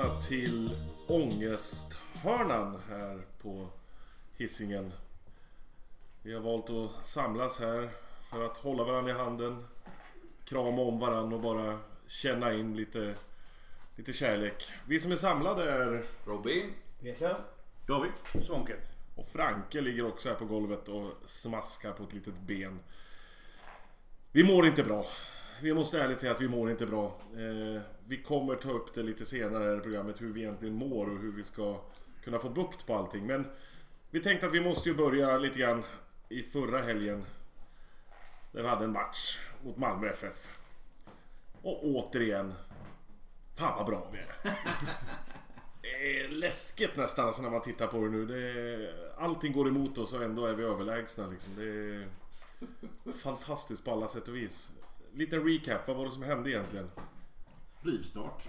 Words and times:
välkomna 0.00 0.20
till 0.20 0.70
Ångesthörnan 1.06 2.82
här 2.88 3.20
på 3.42 3.68
Hisingen. 4.36 4.92
Vi 6.22 6.34
har 6.34 6.40
valt 6.40 6.70
att 6.70 7.06
samlas 7.06 7.60
här 7.60 7.90
för 8.30 8.44
att 8.44 8.56
hålla 8.56 8.84
varandra 8.84 9.12
i 9.12 9.14
handen, 9.14 9.66
krama 10.44 10.82
om 10.82 10.98
varandra 10.98 11.36
och 11.36 11.42
bara 11.42 11.78
känna 12.06 12.52
in 12.52 12.76
lite, 12.76 13.14
lite 13.96 14.12
kärlek. 14.12 14.72
Vi 14.86 15.00
som 15.00 15.12
är 15.12 15.16
samlade 15.16 15.70
är 15.70 16.04
Robin. 16.24 16.72
Peter. 17.00 17.36
David. 17.86 18.12
Svånke. 18.46 18.76
och 19.16 19.26
Franke 19.26 19.80
ligger 19.80 20.06
också 20.06 20.28
här 20.28 20.36
på 20.36 20.44
golvet 20.44 20.88
och 20.88 21.12
smaskar 21.24 21.92
på 21.92 22.02
ett 22.02 22.12
litet 22.12 22.40
ben. 22.40 22.80
Vi 24.32 24.44
mår 24.44 24.66
inte 24.66 24.82
bra. 24.82 25.06
Vi 25.62 25.74
måste 25.74 26.02
ärligt 26.02 26.20
säga 26.20 26.32
att 26.32 26.40
vi 26.40 26.48
mår 26.48 26.70
inte 26.70 26.86
bra. 26.86 27.20
Eh, 27.34 27.82
vi 28.06 28.22
kommer 28.22 28.54
ta 28.54 28.70
upp 28.70 28.94
det 28.94 29.02
lite 29.02 29.26
senare 29.26 29.76
i 29.76 29.80
programmet 29.80 30.20
hur 30.20 30.32
vi 30.32 30.40
egentligen 30.40 30.74
mår 30.74 31.10
och 31.10 31.18
hur 31.18 31.32
vi 31.32 31.44
ska 31.44 31.80
kunna 32.24 32.38
få 32.38 32.48
bukt 32.48 32.86
på 32.86 32.94
allting. 32.94 33.26
Men 33.26 33.46
vi 34.10 34.20
tänkte 34.20 34.46
att 34.46 34.54
vi 34.54 34.60
måste 34.60 34.88
ju 34.88 34.94
börja 34.94 35.38
lite 35.38 35.58
grann 35.58 35.82
i 36.28 36.42
förra 36.42 36.78
helgen. 36.78 37.24
Där 38.52 38.62
vi 38.62 38.68
hade 38.68 38.84
en 38.84 38.92
match 38.92 39.40
mot 39.64 39.76
Malmö 39.76 40.08
FF. 40.08 40.48
Och 41.62 41.84
återigen. 41.84 42.54
Fan 43.56 43.76
vad 43.76 43.86
bra 43.86 44.10
vi 44.12 44.18
är. 44.18 44.26
Det 45.82 46.20
är 46.20 46.28
läskigt 46.28 46.96
nästan 46.96 47.26
alltså 47.26 47.42
när 47.42 47.50
man 47.50 47.60
tittar 47.60 47.86
på 47.86 47.96
det 47.96 48.10
nu. 48.10 48.26
Det 48.26 48.50
är, 48.50 48.94
allting 49.18 49.52
går 49.52 49.68
emot 49.68 49.98
oss 49.98 50.12
och 50.12 50.22
ändå 50.22 50.46
är 50.46 50.54
vi 50.54 50.64
överlägsna. 50.64 51.26
Liksom. 51.26 51.54
Det 51.56 51.64
är 51.64 52.08
fantastiskt 53.12 53.84
på 53.84 53.90
alla 53.92 54.08
sätt 54.08 54.28
och 54.28 54.36
vis. 54.36 54.72
Liten 55.12 55.44
recap, 55.44 55.88
vad 55.88 55.96
var 55.96 56.04
det 56.04 56.10
som 56.10 56.22
hände 56.22 56.50
egentligen? 56.50 56.90
Rivstart. 57.82 58.48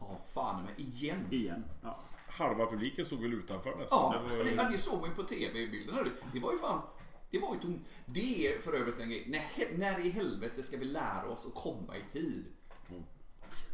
Ja, 0.00 0.20
fan 0.34 0.64
men 0.64 0.86
igen. 0.86 1.26
Igen. 1.30 1.64
Ja. 1.82 2.00
Halva 2.28 2.66
publiken 2.66 3.04
stod 3.04 3.20
väl 3.20 3.32
utanför 3.32 3.76
nästan. 3.76 4.12
Ja, 4.12 4.22
det 4.22 4.36
var, 4.36 4.44
det, 4.44 4.50
ja, 4.50 4.68
det 4.70 4.78
såg 4.78 5.00
man 5.00 5.10
ju 5.10 5.14
på 5.16 5.22
tv-bilderna. 5.22 6.04
Det 6.32 6.40
var 6.40 6.52
ju 6.52 6.58
fan... 6.58 6.82
Det 7.30 7.38
var 7.38 7.54
ju 7.54 7.60
tom... 7.60 7.84
Det 8.06 8.46
är 8.46 8.60
för 8.60 8.72
övrigt 8.72 8.98
en 8.98 9.10
grej. 9.10 9.24
När, 9.28 9.78
när 9.78 10.06
i 10.06 10.10
helvete 10.10 10.62
ska 10.62 10.76
vi 10.76 10.84
lära 10.84 11.28
oss 11.28 11.46
att 11.46 11.54
komma 11.54 11.96
i 11.96 12.12
tid? 12.12 12.44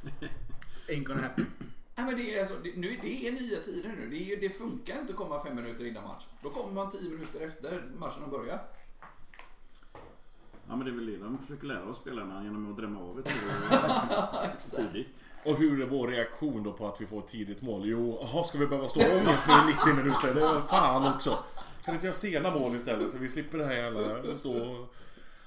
Ain't 0.89 1.05
gonna 1.05 1.23
happen. 1.23 1.47
Nej, 1.95 2.07
men 2.07 2.17
det 2.17 2.35
är 2.35 2.41
alltså, 2.41 2.55
det, 2.63 2.77
nu, 2.77 2.99
det 3.03 3.29
är 3.29 3.33
nya 3.33 3.61
tider 3.61 3.95
nu. 4.01 4.09
Det, 4.11 4.33
är, 4.33 4.41
det 4.41 4.51
funkar 4.51 5.01
inte 5.01 5.13
att 5.13 5.19
komma 5.19 5.45
fem 5.45 5.57
minuter 5.57 5.85
innan 5.85 6.05
match. 6.05 6.27
Då 6.43 6.51
kommer 6.51 6.73
man 6.73 6.91
tio 6.91 7.11
minuter 7.11 7.41
efter 7.41 7.91
matchen 7.99 8.23
har 8.23 8.29
börjat. 8.29 8.79
Ja 10.73 10.77
men 10.77 10.85
det 10.87 10.93
är 10.93 10.95
väl 10.95 11.07
det 11.07 11.19
de 11.19 11.39
försöker 11.39 11.67
lära 11.67 11.85
oss 11.85 11.99
spelarna 11.99 12.45
genom 12.45 12.71
att 12.71 12.77
drämma 12.77 13.01
av 13.01 13.19
ett 13.19 13.29
tidigt. 14.77 15.25
och 15.45 15.57
hur 15.57 15.83
är 15.83 15.87
vår 15.87 16.09
reaktion 16.09 16.63
då 16.63 16.73
på 16.73 16.89
att 16.89 17.01
vi 17.01 17.07
får 17.07 17.19
ett 17.19 17.27
tidigt 17.27 17.63
mål? 17.63 17.83
Jo, 17.85 18.19
jaha, 18.21 18.45
ska 18.45 18.59
vi 18.59 18.67
behöva 18.67 18.89
stå 18.89 19.01
ångest 19.01 19.49
nu 19.49 19.71
i 19.71 19.75
90 19.75 20.05
minuter? 20.05 20.35
Det 20.35 20.41
är 20.41 20.61
fan 20.61 21.15
också. 21.15 21.39
Kan 21.85 21.95
inte 21.95 22.07
göra 22.07 22.15
sena 22.15 22.51
mål 22.51 22.75
istället 22.75 23.11
så 23.11 23.19
vi 23.19 23.29
slipper 23.29 23.59
det 23.59 23.65
här 23.65 23.75
jävla 23.75 24.37
stå. 24.37 24.87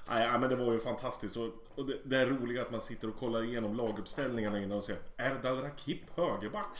Nej, 0.08 0.38
men 0.38 0.50
det 0.50 0.56
var 0.56 0.72
ju 0.72 0.80
fantastiskt. 0.80 1.36
Och, 1.36 1.48
och 1.74 1.86
det, 1.86 1.98
det 2.04 2.16
är 2.16 2.26
roliga 2.26 2.62
att 2.62 2.70
man 2.70 2.80
sitter 2.80 3.08
och 3.08 3.18
kollar 3.18 3.44
igenom 3.44 3.76
laguppställningarna 3.76 4.62
innan 4.62 4.78
och 4.78 4.84
ser 4.84 4.96
Erdal 5.16 5.62
Rakip 5.62 6.00
högerback. 6.16 6.78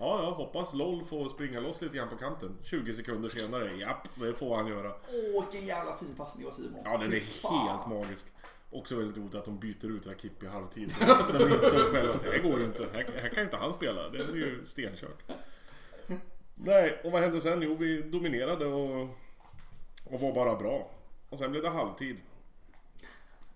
Ja, 0.00 0.22
ja, 0.22 0.30
hoppas 0.30 0.74
LOL 0.74 1.04
får 1.04 1.28
springa 1.28 1.60
loss 1.60 1.82
lite 1.82 1.96
grann 1.96 2.08
på 2.08 2.16
kanten. 2.16 2.58
20 2.62 2.92
sekunder 2.92 3.28
senare, 3.28 3.76
japp, 3.76 4.08
det 4.14 4.34
får 4.34 4.56
han 4.56 4.66
göra. 4.66 4.92
Åh, 5.34 5.44
vilken 5.50 5.68
jävla 5.68 5.94
fin 5.96 6.14
passning 6.16 6.46
av 6.46 6.50
Simon. 6.50 6.80
Ja, 6.84 6.98
den 6.98 7.12
är 7.12 7.20
fan. 7.20 7.68
helt 7.68 7.86
magisk. 7.86 8.26
Också 8.70 8.96
väldigt 8.96 9.18
roligt 9.18 9.34
att 9.34 9.44
de 9.44 9.58
byter 9.58 9.86
ut 9.86 10.06
Rakip 10.06 10.42
i 10.42 10.46
halvtid. 10.46 10.94
De 11.32 11.42
insåg 11.42 11.80
själva 11.80 12.14
att 12.14 12.22
det 12.24 12.30
här 12.30 12.38
går 12.38 12.58
ju 12.58 12.64
inte. 12.64 12.86
Här, 12.92 13.20
här 13.22 13.28
kan 13.28 13.44
inte 13.44 13.56
han 13.56 13.72
spela. 13.72 14.08
Det 14.08 14.18
är 14.18 14.34
ju 14.34 14.64
stenkört. 14.64 15.22
Nej, 16.54 17.00
och 17.04 17.12
vad 17.12 17.22
hände 17.22 17.40
sen? 17.40 17.62
Jo, 17.62 17.74
vi 17.76 18.02
dominerade 18.02 18.66
och, 18.66 19.00
och 20.04 20.20
var 20.20 20.34
bara 20.34 20.56
bra. 20.56 20.90
Och 21.28 21.38
sen 21.38 21.50
blev 21.50 21.62
det 21.62 21.68
halvtid. 21.70 22.16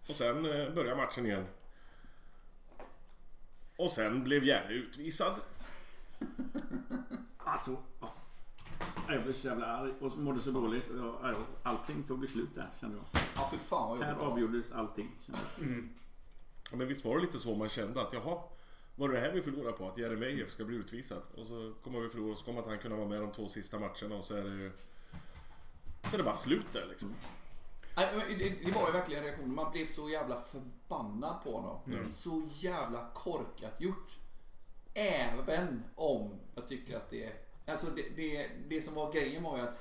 Och 0.09 0.15
sen 0.15 0.37
eh, 0.37 0.75
började 0.75 0.97
matchen 0.97 1.27
igen. 1.27 1.47
Och 3.77 3.91
sen 3.91 4.25
blev 4.25 4.45
Jerry 4.45 4.75
utvisad. 4.75 5.41
Alltså. 7.53 7.77
ja. 8.01 8.13
Jag 9.09 9.23
blev 9.23 9.33
så 9.35 9.47
jävla 9.47 9.67
arg 9.67 9.93
och 10.01 10.19
mådde 10.19 10.41
så 10.41 10.51
dåligt. 10.51 10.91
Och 10.91 10.97
jag- 10.99 11.37
Allting 11.63 12.03
tog 12.03 12.23
ju 12.23 12.29
slut 12.29 12.49
där 12.55 12.71
kände 12.81 12.97
jag. 12.97 13.23
Ja, 13.37 13.47
för 13.51 13.57
fan 13.57 13.89
vad 13.99 14.07
Här 14.07 14.15
avgjordes 14.15 14.73
allting. 14.73 15.11
Kände 15.27 15.41
jag. 15.61 15.69
Ja, 16.73 16.77
Men 16.77 16.89
visst 16.89 17.05
var 17.05 17.17
det 17.17 17.23
lite 17.23 17.39
så 17.39 17.55
man 17.55 17.69
kände 17.69 18.03
att 18.03 18.13
jaha, 18.13 18.39
var 18.97 19.09
det 19.09 19.15
det 19.15 19.21
här 19.21 19.33
vi 19.33 19.43
förlorade 19.43 19.73
på? 19.77 19.89
Att 19.89 19.99
Jeremejeff 19.99 20.51
ska 20.51 20.65
bli 20.65 20.77
utvisad? 20.77 21.23
Och 21.37 21.47
så 21.47 21.73
kommer 21.85 22.01
vi 22.01 22.09
förlora 22.09 22.33
och 22.33 22.39
så 22.39 22.45
kommer 22.45 22.61
att 22.61 22.67
han 22.67 22.79
kunna 22.79 22.97
vara 22.97 23.09
med 23.09 23.21
de 23.21 23.33
två 23.33 23.49
sista 23.49 23.79
matcherna 23.79 24.15
och 24.17 24.25
så 24.25 24.35
är 24.37 24.43
det 24.45 24.51
ju... 24.51 24.73
Så 26.11 26.15
är 26.15 26.19
det 26.19 26.25
bara 26.25 26.37
slut 26.37 26.67
där 26.73 26.87
liksom. 26.91 27.09
Nej, 27.97 28.17
men 28.17 28.39
det, 28.39 28.49
det 28.65 28.73
var 28.75 28.87
ju 28.87 28.93
verkligen 28.93 29.23
reaktionen. 29.25 29.55
Man 29.55 29.73
blev 29.73 29.87
så 29.87 30.09
jävla 30.11 30.37
förbannad 30.43 31.43
på 31.45 31.57
honom. 31.61 31.81
Så 32.11 32.43
jävla 32.53 33.09
korkat 33.15 33.81
gjort. 33.81 34.11
Även 34.95 35.85
om 35.95 36.41
jag 36.55 36.69
tycker 36.69 36.97
att 36.97 37.11
det... 37.11 37.33
Alltså 37.67 37.87
det, 37.87 38.09
det, 38.17 38.51
det 38.69 38.83
som 38.83 38.95
var 38.95 39.13
grejen 39.13 39.43
var 39.43 39.57
ju 39.57 39.63
att 39.63 39.79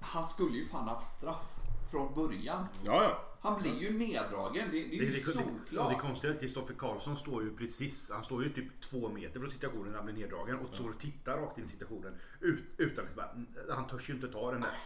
han 0.00 0.26
skulle 0.26 0.56
ju 0.58 0.64
fan 0.64 0.88
haft 0.88 1.16
straff 1.16 1.54
från 1.90 2.14
början. 2.14 2.66
Ja, 2.86 3.02
ja. 3.04 3.32
Han 3.40 3.62
blir 3.62 3.80
ju 3.80 3.98
neddragen. 3.98 4.68
Det, 4.70 4.78
det 4.78 4.78
är 4.78 4.82
ju 4.84 4.98
det, 4.98 5.06
det, 5.06 5.12
det, 5.12 5.20
solklart. 5.20 5.92
det 5.92 5.98
konstiga 5.98 6.30
är 6.30 6.34
att 6.34 6.40
Kristoffer 6.40 6.74
Karlsson 6.74 7.16
står 7.16 7.42
ju 7.42 7.56
precis, 7.56 8.10
han 8.10 8.24
står 8.24 8.44
ju 8.44 8.52
typ 8.52 8.80
två 8.80 9.08
meter 9.08 9.40
från 9.40 9.50
situationen 9.50 9.90
när 9.90 9.96
han 9.96 10.04
blir 10.04 10.14
neddragen 10.14 10.58
och 10.58 10.74
står 10.74 10.90
och 10.90 11.00
tittar 11.00 11.36
rakt 11.36 11.58
in 11.58 11.64
i 11.64 11.68
situationen 11.68 12.20
ut, 12.40 12.64
utan 12.76 13.04
att 13.04 13.14
bara, 13.14 13.74
han 13.74 13.88
törs 13.88 14.10
ju 14.10 14.14
inte 14.14 14.28
ta 14.28 14.52
den 14.52 14.60
där. 14.60 14.78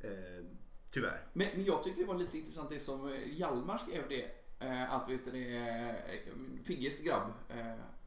Eh, 0.00 0.44
tyvärr. 0.90 1.26
Men, 1.32 1.48
men 1.54 1.64
jag 1.64 1.82
tyckte 1.82 2.00
det 2.00 2.06
var 2.06 2.14
lite 2.14 2.38
intressant 2.38 2.70
det 2.70 2.80
som 2.80 3.12
eh, 3.12 3.18
Hjalmar 3.26 3.78
skrev 3.78 4.08
det. 4.08 4.30
Eh, 4.58 4.92
att 4.92 5.10
vet 5.10 5.24
du, 5.24 5.30
det, 5.30 5.56
eh, 5.56 6.64
Figges 6.64 7.00
grabb. 7.00 7.32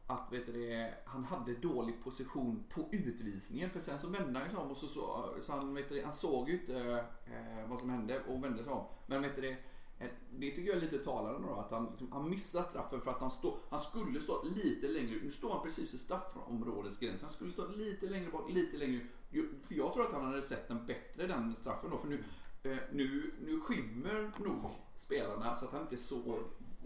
Att 0.08 0.32
vet 0.32 0.46
du, 0.46 0.86
han 1.04 1.24
hade 1.24 1.54
dålig 1.54 2.04
position 2.04 2.64
på 2.68 2.88
utvisningen. 2.92 3.70
För 3.70 3.80
sen 3.80 3.98
så 3.98 4.08
vände 4.08 4.38
han 4.38 4.50
sig 4.50 4.58
om 4.58 4.70
och 4.70 4.76
så, 4.76 4.86
så, 4.86 5.34
så 5.40 5.52
han, 5.52 5.74
vet 5.74 5.88
du, 5.88 6.02
han 6.02 6.12
såg 6.12 6.48
ju 6.48 6.60
inte 6.60 7.04
eh, 7.26 7.68
vad 7.68 7.78
som 7.78 7.90
hände 7.90 8.22
och 8.28 8.44
vände 8.44 8.64
sig 8.64 8.72
om. 8.72 8.84
Men 9.06 9.22
vet 9.22 9.36
du, 9.36 9.42
det, 9.42 9.56
eh, 9.98 10.54
tycker 10.54 10.68
jag 10.68 10.76
är 10.76 10.80
lite 10.80 10.98
talande 10.98 11.48
då. 11.48 11.54
Att 11.54 11.70
han, 11.70 11.86
liksom, 11.90 12.12
han 12.12 12.30
missar 12.30 12.62
straffen 12.62 13.00
för 13.00 13.10
att 13.10 13.20
han, 13.20 13.30
stå, 13.30 13.58
han 13.70 13.80
skulle 13.80 14.20
stå 14.20 14.42
lite 14.42 14.88
längre 14.88 15.14
ut. 15.14 15.24
Nu 15.24 15.30
står 15.30 15.52
han 15.52 15.62
precis 15.62 15.92
vid 15.92 16.00
straffområdesgränsen. 16.00 17.26
Han 17.26 17.34
skulle 17.34 17.52
stå 17.52 17.66
lite 17.66 18.06
längre 18.06 18.30
bak, 18.30 18.50
lite 18.50 18.76
längre 18.76 19.00
ut. 19.30 19.66
För 19.66 19.74
jag 19.74 19.92
tror 19.92 20.06
att 20.06 20.12
han 20.12 20.24
hade 20.24 20.42
sett 20.42 20.68
den 20.68 20.86
bättre 20.86 21.26
den 21.26 21.56
straffen 21.56 21.90
då. 21.90 21.98
För 21.98 22.08
nu, 22.08 22.24
eh, 22.62 22.78
nu, 22.92 23.34
nu 23.44 23.60
skymmer 23.60 24.30
nog 24.38 24.70
spelarna 24.96 25.56
så 25.56 25.64
att 25.64 25.72
han 25.72 25.82
inte 25.82 25.96
såg 25.96 26.38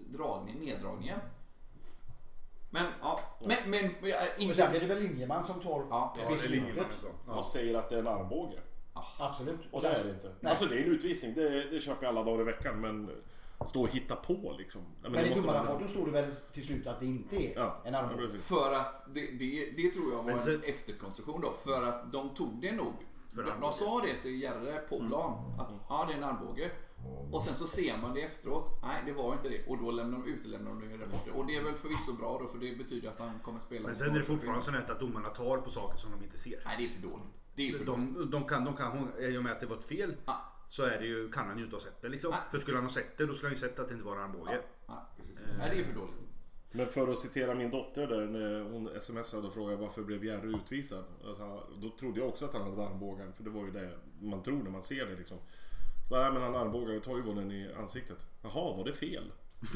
dragning, 0.09 0.61
neddragningen. 0.61 1.21
Men 2.71 2.87
ja, 3.01 3.21
men, 3.41 3.57
men 3.71 3.85
Och 3.85 4.41
inte... 4.41 4.55
sen 4.55 4.71
blir 4.71 4.81
det 4.81 4.87
väl 4.87 5.03
Linjeman 5.03 5.45
som 5.45 5.61
tar 5.61 5.87
Ja, 5.91 6.17
Ja, 6.23 6.31
beslutet. 6.31 6.65
ingen 6.65 6.85
så. 7.27 7.33
Och 7.33 7.45
säger 7.45 7.79
att 7.79 7.89
det 7.89 7.95
är 7.95 7.99
en 8.01 8.07
armbåge. 8.09 8.61
Absolut. 9.19 9.61
Och 9.71 9.83
det 9.83 9.89
är 9.89 10.05
det 10.05 10.11
inte. 10.11 10.35
Nej. 10.41 10.51
Alltså 10.51 10.67
det 10.67 10.75
är 10.75 10.79
en 10.79 10.91
utvisning, 10.91 11.35
det, 11.35 11.71
det 11.71 11.81
köper 11.81 12.05
jag 12.07 12.09
alla 12.17 12.25
dagar 12.25 12.41
i 12.41 12.45
veckan 12.45 12.81
men... 12.81 13.11
Stå 13.67 13.83
och 13.83 13.89
hitta 13.89 14.17
på 14.17 14.55
liksom. 14.59 14.81
Ja, 15.03 15.09
Men, 15.09 15.13
det 15.25 15.31
i 15.31 15.35
domarrapporten 15.35 15.89
står 15.89 16.07
det 16.07 16.11
väl 16.13 16.31
till 16.53 16.67
slut 16.67 16.87
att 16.87 17.01
det 17.01 17.07
inte 17.07 17.37
är 17.37 17.53
Ja, 17.57 17.77
en 17.85 17.93
ja, 17.93 17.99
armbåge. 17.99 18.23
precis. 18.27 18.45
För 18.45 18.75
att 18.75 19.05
det, 19.15 19.21
det, 19.21 19.71
det 19.77 19.91
tror 19.91 20.11
jag 20.11 20.17
var 20.17 20.25
Men 20.25 20.35
en 20.37 20.43
sen- 20.43 20.63
efterkonstruktion 20.65 21.41
då. 21.41 21.53
För 21.65 21.89
att 21.89 22.13
de 22.13 22.35
tog 22.35 22.61
det 22.61 22.73
nog. 22.73 22.93
De, 23.33 23.43
de 23.61 23.73
sa 23.73 24.01
det 24.01 24.23
till 24.23 24.43
Jerre 24.43 24.79
på 24.79 24.99
plan. 25.09 25.61
Att 25.61 25.69
ja, 25.89 26.05
det 26.09 26.13
är 26.13 26.17
en 26.17 26.25
armbåge. 26.25 26.71
Och 27.33 27.43
sen 27.43 27.57
så 27.57 27.67
ser 27.67 27.99
man 27.99 28.15
det 28.15 28.23
efteråt. 28.23 28.79
Nej, 28.83 29.03
det 29.07 29.13
var 29.13 29.33
inte 29.33 29.49
det. 29.49 29.67
Och 29.67 29.79
då 29.79 29.91
lämnar 29.91 30.19
de, 30.19 30.29
utelämnar 30.29 30.71
de 30.71 30.99
rapporten. 30.99 31.33
Och 31.33 31.47
det 31.47 31.57
är 31.57 31.63
väl 31.63 31.75
förvisso 31.75 32.13
bra 32.13 32.39
då. 32.39 32.47
För 32.47 32.59
det 32.59 32.79
betyder 32.79 33.09
att 33.09 33.19
han 33.19 33.39
kommer 33.39 33.61
spela. 33.61 33.87
Men 33.87 33.97
sen 33.97 34.11
är 34.15 34.19
det 34.19 34.25
fortfarande 34.25 34.65
så 34.65 34.93
att 34.93 35.01
domarna 35.01 35.29
tar 35.29 35.59
på 35.59 35.71
saker 35.71 35.99
som 35.99 36.11
de 36.11 36.25
inte 36.25 36.39
ser. 36.39 36.59
Nej, 36.65 36.75
det 36.79 36.85
är 36.85 36.89
för 36.89 37.03
dåligt. 37.03 37.27
Det 37.55 37.69
är 37.69 37.73
för 37.79 37.85
dåligt. 37.85 38.15
De, 38.15 38.31
de 38.31 38.45
kan, 38.45 38.65
de 38.65 38.77
kan, 38.77 39.09
i 39.19 39.39
och 39.39 39.43
med 39.43 39.53
att 39.53 39.61
det 39.61 39.67
var 39.67 39.77
ett 39.77 39.85
fel 39.85 40.15
Ja. 40.25 40.53
så 40.69 40.83
är 40.83 40.99
det 40.99 41.07
ju, 41.07 41.31
kan 41.33 41.47
han 41.47 41.59
ju 41.59 41.65
inte 41.65 41.77
ha 41.77 41.81
sett 41.81 42.03
det 42.03 42.09
liksom. 42.09 42.35
För 42.51 42.59
skulle 42.59 42.77
han 42.77 42.85
ha 42.85 42.93
sett 42.93 43.19
det 43.19 43.27
då 43.27 43.35
skulle 43.35 43.49
han 43.49 43.55
ju 43.55 43.61
sett 43.61 43.79
att 43.79 43.89
det 43.89 43.95
inte 43.95 44.07
var 44.07 44.17
en 44.17 44.23
armbåge. 44.23 44.63
Ja, 44.87 45.09
precis. 45.17 45.39
Nej, 45.59 45.71
det 45.71 45.81
är 45.81 45.85
för 45.85 45.95
dåligt. 45.95 46.15
Men 46.73 46.87
för 46.87 47.09
att 47.09 47.19
citera 47.19 47.55
min 47.55 47.71
dotter 47.71 48.07
där 48.07 48.27
när 48.27 48.63
hon 48.63 48.91
smsade 49.01 49.47
och 49.47 49.55
frågade 49.55 49.77
varför 49.77 50.03
blev 50.03 50.25
Jerry 50.25 50.55
utvisad? 50.57 51.05
Alltså, 51.27 51.63
då 51.77 51.91
trodde 51.91 52.21
jag 52.21 52.29
också 52.29 52.45
att 52.45 52.53
han 52.53 52.63
hade 52.63 52.87
armbågen 52.87 53.33
för 53.33 53.45
det 53.45 53.51
var 53.51 53.65
ju 53.65 53.71
det 53.71 53.99
man 54.21 54.43
tror 54.43 54.63
när 54.63 54.71
man 54.71 54.83
ser 54.83 55.07
det 55.07 55.17
liksom. 55.17 55.39
Nej 56.11 56.33
men 56.33 56.43
han 56.43 56.55
armbågade 56.55 57.01
Toivonen 57.01 57.51
i 57.53 57.73
ansiktet. 57.79 58.19
Jaha, 58.43 58.77
var 58.77 58.85
det 58.85 58.93
fel? 58.93 59.33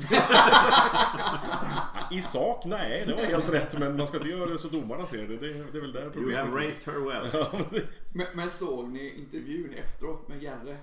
I 2.11 2.21
sak, 2.21 2.65
nej 2.65 3.05
det 3.07 3.15
var 3.15 3.23
helt 3.23 3.49
rätt 3.49 3.79
men 3.79 3.97
man 3.97 4.07
ska 4.07 4.17
inte 4.17 4.29
göra 4.29 4.51
det 4.51 4.59
så 4.59 4.69
domarna 4.69 5.07
ser 5.07 5.29
det. 5.29 5.37
Det, 5.37 5.53
det 5.53 5.79
är 5.79 5.81
väl 5.81 5.93
där 5.93 6.03
You 6.03 6.11
problemet 6.13 6.37
have 6.39 6.51
ligger. 6.51 6.61
raised 6.67 6.95
her 6.95 7.01
well. 7.01 7.47
Men, 8.13 8.27
men 8.35 8.51
såg 8.51 8.89
ni 8.89 9.15
intervjun 9.19 9.75
efteråt 9.75 10.29
med 10.29 10.43
Jerre? 10.43 10.77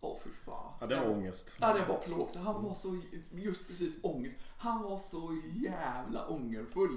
Åh 0.00 0.18
fy 0.24 0.30
fan. 0.30 0.72
Ja, 0.80 0.86
det 0.86 0.96
var 0.96 1.08
ångest. 1.10 1.56
Ja, 1.60 1.72
det 1.72 1.84
var 1.84 1.98
plågsamt. 1.98 2.44
Han 2.44 2.64
var 2.64 2.74
så, 2.74 3.00
just 3.30 3.68
precis 3.68 4.04
ångest. 4.04 4.36
Han 4.58 4.82
var 4.82 4.98
så 4.98 5.40
jävla 5.54 6.26
ångerfull. 6.28 6.96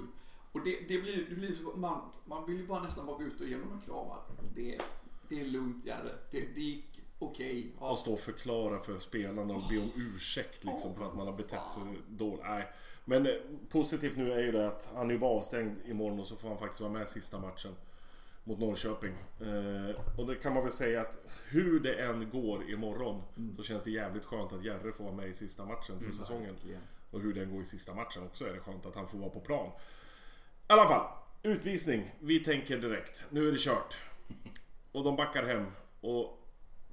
Och 0.52 0.64
det, 0.64 0.70
det, 0.88 0.98
blir, 0.98 1.26
det 1.28 1.34
blir 1.34 1.52
så, 1.52 1.62
man, 1.76 2.00
man 2.24 2.46
vill 2.46 2.56
ju 2.56 2.66
bara 2.66 2.82
nästan 2.82 3.06
bara 3.06 3.16
gå 3.16 3.22
ut 3.22 3.40
och 3.40 3.46
ge 3.46 3.54
honom 3.54 3.72
en 3.72 3.80
kram. 3.80 4.06
Det, 4.54 4.80
det 5.28 5.40
är 5.40 5.44
lugnt 5.44 5.86
Jerre. 5.86 6.12
Det, 6.30 6.40
det 6.54 6.60
gick 6.60 7.00
okej. 7.30 7.72
Och 7.78 7.86
Ja. 7.88 7.96
stå 7.96 8.12
och 8.12 8.20
förklara 8.20 8.80
för 8.80 8.98
spelarna 8.98 9.54
och 9.54 9.62
be 9.70 9.78
om 9.78 9.90
ursäkt 9.96 10.64
liksom 10.64 10.94
för 10.94 11.04
att 11.04 11.14
man 11.14 11.26
har 11.26 11.34
betett 11.34 11.70
sig 11.74 11.82
dåligt. 12.08 12.40
Nej. 12.44 12.66
Men 13.04 13.26
eh, 13.26 13.32
positivt 13.70 14.16
nu 14.16 14.32
är 14.32 14.38
ju 14.42 14.52
det 14.52 14.66
att 14.68 14.88
han 14.94 15.08
är 15.10 15.14
ju 15.14 15.18
bara 15.18 15.30
avstängd 15.30 15.76
imorgon 15.86 16.20
och 16.20 16.26
så 16.26 16.36
får 16.36 16.48
han 16.48 16.58
faktiskt 16.58 16.80
vara 16.80 16.92
med 16.92 17.08
sista 17.08 17.38
matchen. 17.38 17.72
Mot 18.46 18.58
Norrköping. 18.58 19.14
Eh, 19.40 20.18
och 20.18 20.26
det 20.26 20.34
kan 20.34 20.54
man 20.54 20.62
väl 20.62 20.72
säga 20.72 21.00
att 21.00 21.18
hur 21.48 21.80
det 21.80 21.94
än 21.94 22.30
går 22.30 22.70
imorgon 22.70 23.22
så 23.56 23.62
känns 23.62 23.84
det 23.84 23.90
jävligt 23.90 24.24
skönt 24.24 24.52
att 24.52 24.64
Jerre 24.64 24.92
får 24.92 25.04
vara 25.04 25.14
med 25.14 25.28
i 25.28 25.34
sista 25.34 25.64
matchen 25.64 26.00
för 26.00 26.12
säsongen. 26.12 26.56
Och 27.10 27.20
hur 27.20 27.34
den 27.34 27.52
går 27.52 27.62
i 27.62 27.64
sista 27.64 27.94
matchen 27.94 28.22
också 28.22 28.46
är 28.48 28.52
det 28.52 28.60
skönt 28.60 28.86
att 28.86 28.94
han 28.94 29.08
får 29.08 29.18
vara 29.18 29.30
på 29.30 29.40
plan. 29.40 29.66
I 29.68 29.72
alla 30.66 30.88
fall, 30.88 31.06
utvisning. 31.42 32.10
Vi 32.20 32.40
tänker 32.40 32.78
direkt. 32.78 33.24
Nu 33.30 33.48
är 33.48 33.52
det 33.52 33.58
kört. 33.60 33.96
Och 34.92 35.04
de 35.04 35.16
backar 35.16 35.44
hem. 35.46 35.66
Och 36.00 36.43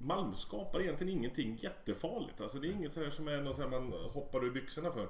Malmö 0.02 0.34
skapar 0.34 0.80
egentligen 0.80 1.18
ingenting 1.18 1.58
jättefarligt. 1.62 2.40
Alltså 2.40 2.58
det 2.58 2.68
är 2.68 2.72
inget 2.72 2.92
så 2.92 3.02
här 3.02 3.10
som 3.10 3.28
är 3.28 3.40
något 3.40 3.56
så 3.56 3.62
här 3.62 3.68
man 3.68 3.92
hoppar 3.92 4.44
ur 4.44 4.50
byxorna 4.50 4.92
för. 4.92 5.08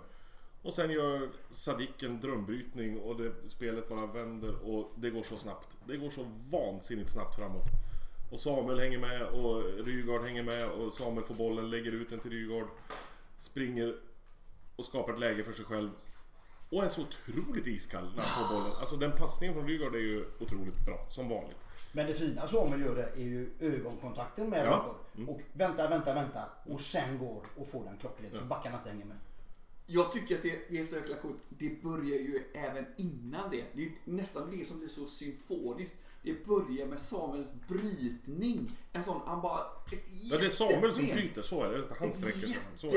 Och 0.62 0.74
sen 0.74 0.90
gör 0.90 1.30
Sadik 1.50 2.02
en 2.02 2.20
drömbrytning 2.20 3.00
och 3.00 3.16
det, 3.16 3.32
spelet 3.48 3.88
bara 3.88 4.06
vänder 4.06 4.54
och 4.54 4.92
det 4.96 5.10
går 5.10 5.22
så 5.22 5.36
snabbt. 5.36 5.78
Det 5.86 5.96
går 5.96 6.10
så 6.10 6.26
vansinnigt 6.50 7.10
snabbt 7.10 7.36
framåt. 7.36 7.66
Och 8.32 8.40
Samuel 8.40 8.78
hänger 8.78 8.98
med 8.98 9.22
och 9.22 9.62
Rygaard 9.84 10.22
hänger 10.22 10.42
med 10.42 10.68
och 10.68 10.92
Samuel 10.92 11.26
får 11.26 11.34
bollen, 11.34 11.70
lägger 11.70 11.92
ut 11.92 12.10
den 12.10 12.20
till 12.20 12.30
Rygaard. 12.30 12.66
Springer 13.38 13.96
och 14.76 14.84
skapar 14.84 15.12
ett 15.12 15.20
läge 15.20 15.44
för 15.44 15.52
sig 15.52 15.64
själv. 15.64 15.90
Och 16.72 16.84
är 16.84 16.88
så 16.88 17.02
otroligt 17.02 17.66
iskall 17.66 18.12
när 18.16 18.22
han 18.22 18.48
får 18.48 18.54
bollen. 18.54 18.76
Alltså 18.80 18.96
den 18.96 19.12
passningen 19.12 19.54
från 19.54 19.66
Rygaard 19.66 19.94
är 19.94 19.98
ju 19.98 20.24
otroligt 20.40 20.84
bra, 20.86 21.06
som 21.08 21.28
vanligt. 21.28 21.56
Men 21.92 22.06
det 22.06 22.14
fina 22.14 22.48
Samuel 22.48 22.80
gör 22.80 22.94
det 22.94 23.22
är 23.22 23.24
ju 23.26 23.50
ögonkontakten 23.60 24.50
med 24.50 24.66
Ja. 24.66 24.94
Rönndahl. 25.16 25.34
Och 25.34 25.40
vänta, 25.52 25.88
vänta, 25.88 26.14
vänta. 26.14 26.44
Och 26.66 26.80
sen 26.80 27.18
går 27.18 27.46
och 27.56 27.68
får 27.68 27.84
den 27.84 27.96
klockrent. 27.96 28.34
Så 28.34 28.44
backarna 28.44 28.76
inte 28.76 28.90
hänger 28.90 29.04
med. 29.04 29.16
Jag 29.86 30.12
tycker 30.12 30.34
att 30.36 30.42
det, 30.42 30.68
det 30.70 30.78
är 30.78 30.84
så 30.84 30.96
jäkla 30.96 31.16
coolt. 31.16 31.36
Det 31.48 31.82
börjar 31.82 32.18
ju 32.18 32.42
även 32.54 32.86
innan 32.96 33.50
det. 33.50 33.64
Det 33.74 33.80
är 33.82 33.84
ju 33.84 33.92
nästan 34.04 34.50
det 34.50 34.64
som 34.64 34.78
blir 34.78 34.88
så 34.88 35.06
symfoniskt. 35.06 35.96
Det 36.22 36.46
börjar 36.46 36.86
med 36.86 37.00
Samuels 37.00 37.52
brytning. 37.68 38.70
En 38.92 39.04
sån, 39.04 39.20
han 39.26 39.42
bara... 39.42 39.60
Ja, 40.30 40.38
det 40.38 40.46
är 40.46 40.50
Samuel 40.50 40.94
som 40.94 41.06
bryter, 41.06 41.42
så 41.42 41.62
är 41.62 41.68
det. 41.68 41.84
Han 41.98 42.12
sträcker 42.12 42.38
sig. 42.38 42.58
Så 42.78 42.86
är 42.86 42.92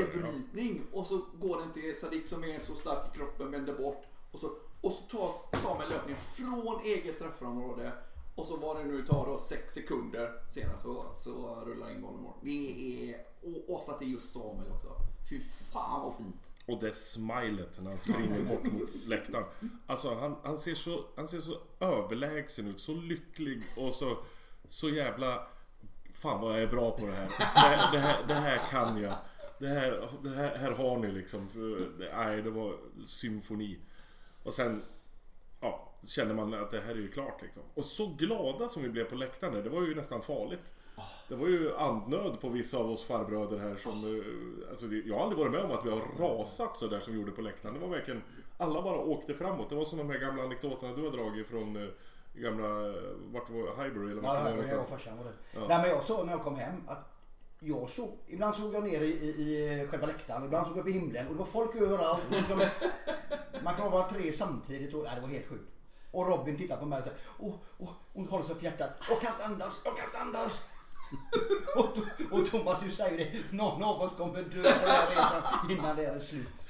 det, 0.52 0.60
ja. 0.62 0.74
Och 0.92 1.06
så 1.06 1.24
går 1.40 1.60
den 1.60 1.72
till 1.72 1.96
Sadik 1.96 2.28
som 2.28 2.44
är 2.44 2.58
så 2.58 2.74
stark 2.74 3.14
i 3.14 3.18
kroppen, 3.18 3.50
vänder 3.50 3.74
bort. 3.74 4.04
Och 4.32 4.40
så, 4.40 4.50
och 4.80 4.92
så 4.92 5.02
tar 5.02 5.56
Samuel 5.56 5.88
löpningen 5.88 6.22
från 6.22 6.80
eget 6.84 7.18
träffområde. 7.18 7.92
Och 8.34 8.46
så 8.46 8.56
var 8.56 8.78
det 8.78 8.84
nu 8.84 9.06
tar 9.06 9.26
då 9.26 9.38
sex 9.38 9.72
sekunder 9.72 10.32
senare 10.54 10.78
så, 10.82 11.04
så 11.16 11.62
rullar 11.66 11.90
in 11.90 12.02
bollen 12.02 12.22
mål. 12.22 12.34
Det 12.42 13.10
är... 13.10 13.26
Och, 13.42 13.74
och 13.74 13.82
så 13.82 13.92
att 13.92 13.98
det 13.98 14.04
är 14.04 14.08
just 14.08 14.32
Samuel 14.32 14.72
också. 14.72 14.88
Fy 15.30 15.40
fan 15.40 16.02
vad 16.02 16.16
fint. 16.16 16.42
Och 16.66 16.80
det 16.80 16.92
smilet 16.92 17.80
när 17.80 17.90
han 17.90 17.98
springer 17.98 18.40
bort 18.40 18.72
mot 18.72 19.06
läktaren. 19.06 19.44
Alltså 19.86 20.14
han, 20.14 20.36
han, 20.42 20.58
ser 20.58 20.74
så, 20.74 21.04
han 21.16 21.28
ser 21.28 21.40
så 21.40 21.58
överlägsen 21.80 22.66
ut, 22.68 22.80
så 22.80 22.94
lycklig 22.94 23.62
och 23.76 23.94
så, 23.94 24.18
så 24.68 24.88
jävla... 24.88 25.46
Fan 26.12 26.40
vad 26.40 26.52
jag 26.54 26.62
är 26.62 26.66
bra 26.66 26.90
på 26.90 27.06
det 27.06 27.12
här. 27.12 27.28
Det 27.28 27.60
här, 27.60 27.92
det 27.92 27.98
här, 27.98 28.26
det 28.28 28.34
här 28.34 28.58
kan 28.70 29.02
jag. 29.02 29.14
Det 29.58 29.68
här, 29.68 30.08
det 30.22 30.30
här, 30.30 30.56
här 30.56 30.72
har 30.72 30.98
ni 30.98 31.12
liksom. 31.12 31.48
Nej, 31.98 32.42
det 32.42 32.50
var 32.50 32.76
symfoni. 33.06 33.78
Och 34.42 34.54
sen... 34.54 34.82
Ja, 35.60 35.92
känner 36.06 36.34
man 36.34 36.54
att 36.54 36.70
det 36.70 36.80
här 36.80 36.90
är 36.90 36.98
ju 36.98 37.10
klart 37.10 37.42
liksom. 37.42 37.62
Och 37.74 37.84
så 37.84 38.06
glada 38.06 38.68
som 38.68 38.82
vi 38.82 38.88
blev 38.88 39.04
på 39.04 39.14
läktaren 39.14 39.54
där, 39.54 39.62
det 39.62 39.70
var 39.70 39.82
ju 39.82 39.94
nästan 39.94 40.22
farligt. 40.22 40.74
Det 41.28 41.34
var 41.34 41.46
ju 41.48 41.76
andnöd 41.76 42.40
på 42.40 42.48
vissa 42.48 42.78
av 42.78 42.90
oss 42.90 43.04
farbröder 43.06 43.58
här 43.58 43.76
som... 43.76 43.92
eh, 44.04 44.70
Alltså 44.70 44.86
det- 44.86 44.96
jag 45.08 45.14
har 45.16 45.22
aldrig 45.22 45.38
varit 45.38 45.52
med 45.52 45.60
om 45.64 45.70
att 45.70 45.86
vi 45.86 45.90
har 45.90 46.00
rasat 46.18 46.76
så 46.76 46.86
där 46.86 47.00
som 47.00 47.12
vi 47.12 47.18
gjorde 47.18 47.32
på 47.32 47.42
läktaren. 47.42 47.74
Det 47.74 47.80
var 47.80 47.88
verkligen... 47.88 48.22
Alla 48.58 48.82
bara 48.82 48.98
åkte 48.98 49.34
framåt. 49.34 49.70
Det 49.70 49.76
var 49.76 49.84
som 49.84 49.98
de 49.98 50.10
här 50.10 50.18
gamla 50.18 50.42
anekdoterna 50.42 50.92
du 50.96 51.02
har 51.02 51.10
dragit 51.10 51.48
från 51.48 51.76
eh, 51.76 51.88
gamla... 52.34 52.88
eh, 52.88 52.94
Vart 53.32 53.50
var 53.50 53.84
Highbury 53.84 54.12
eller 54.12 54.22
vart 54.22 54.32
Ja, 54.34 54.38
det 54.38 54.44
var 54.44 54.50
någonstans. 54.50 54.88
farsan 54.88 55.16
var 55.18 55.24
det. 55.24 55.32
Ja. 55.54 55.60
Nej, 55.68 55.78
men 55.82 55.88
jag 55.90 56.02
såg 56.02 56.26
när 56.26 56.32
jag 56.32 56.42
kom 56.42 56.56
hem 56.56 56.74
att 56.86 57.12
jag 57.60 57.90
såg, 57.90 58.10
ibland 58.26 58.54
såg 58.54 58.74
jag 58.74 58.84
ner 58.84 59.00
i, 59.00 59.06
i, 59.26 59.86
själva 59.90 60.06
läktaren, 60.06 60.44
ibland 60.44 60.66
såg 60.66 60.76
jag 60.76 60.80
upp 60.82 60.88
i 60.88 60.92
himlen 60.92 61.26
och 61.26 61.32
det 61.32 61.38
var 61.38 61.46
folk 61.46 61.74
överallt. 61.76 62.22
Liksom, 62.30 62.60
man 63.64 63.74
kan 63.74 63.90
vara 63.92 64.08
tre 64.08 64.32
samtidigt 64.32 64.94
och 64.94 65.04
nej, 65.04 65.12
det 65.14 65.20
var 65.20 65.28
helt 65.28 65.46
sjukt. 65.48 65.70
Och 66.10 66.26
Robin 66.28 66.56
tittar 66.56 66.76
på 66.76 66.86
mig 66.86 66.98
och 66.98 67.04
säger 67.04 67.18
åh, 67.38 67.54
åh, 67.78 67.90
hon 68.14 68.28
håller 68.28 68.44
sig 68.44 68.54
för 68.54 68.64
hjärtat. 68.64 68.90
Jag 69.10 69.20
kan 69.20 69.32
inte 69.32 69.44
andas, 69.44 69.80
jag 69.84 69.96
kan 69.96 70.04
inte 70.06 70.18
andas. 70.18 70.68
och, 71.76 71.98
och 72.38 72.46
Thomas 72.50 72.80
du 72.80 72.90
säger 72.90 73.16
det, 73.18 73.56
någon 73.56 73.82
av 73.82 74.00
oss 74.00 74.16
kommer 74.16 74.42
dö 74.42 74.48
på 74.48 74.56
den 74.56 74.64
här 74.90 75.10
resan 75.10 75.70
innan 75.70 75.96
det 75.96 76.06
är 76.06 76.18
slut. 76.18 76.68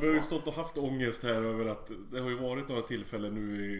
Vi 0.00 0.06
har 0.06 0.14
ju 0.14 0.22
stått 0.22 0.46
och 0.46 0.54
haft 0.54 0.78
ångest 0.78 1.22
här 1.22 1.42
över 1.42 1.66
att 1.66 1.90
det 2.12 2.20
har 2.20 2.28
ju 2.28 2.36
varit 2.38 2.68
några 2.68 2.82
tillfällen 2.82 3.34
nu 3.34 3.64
i, 3.64 3.74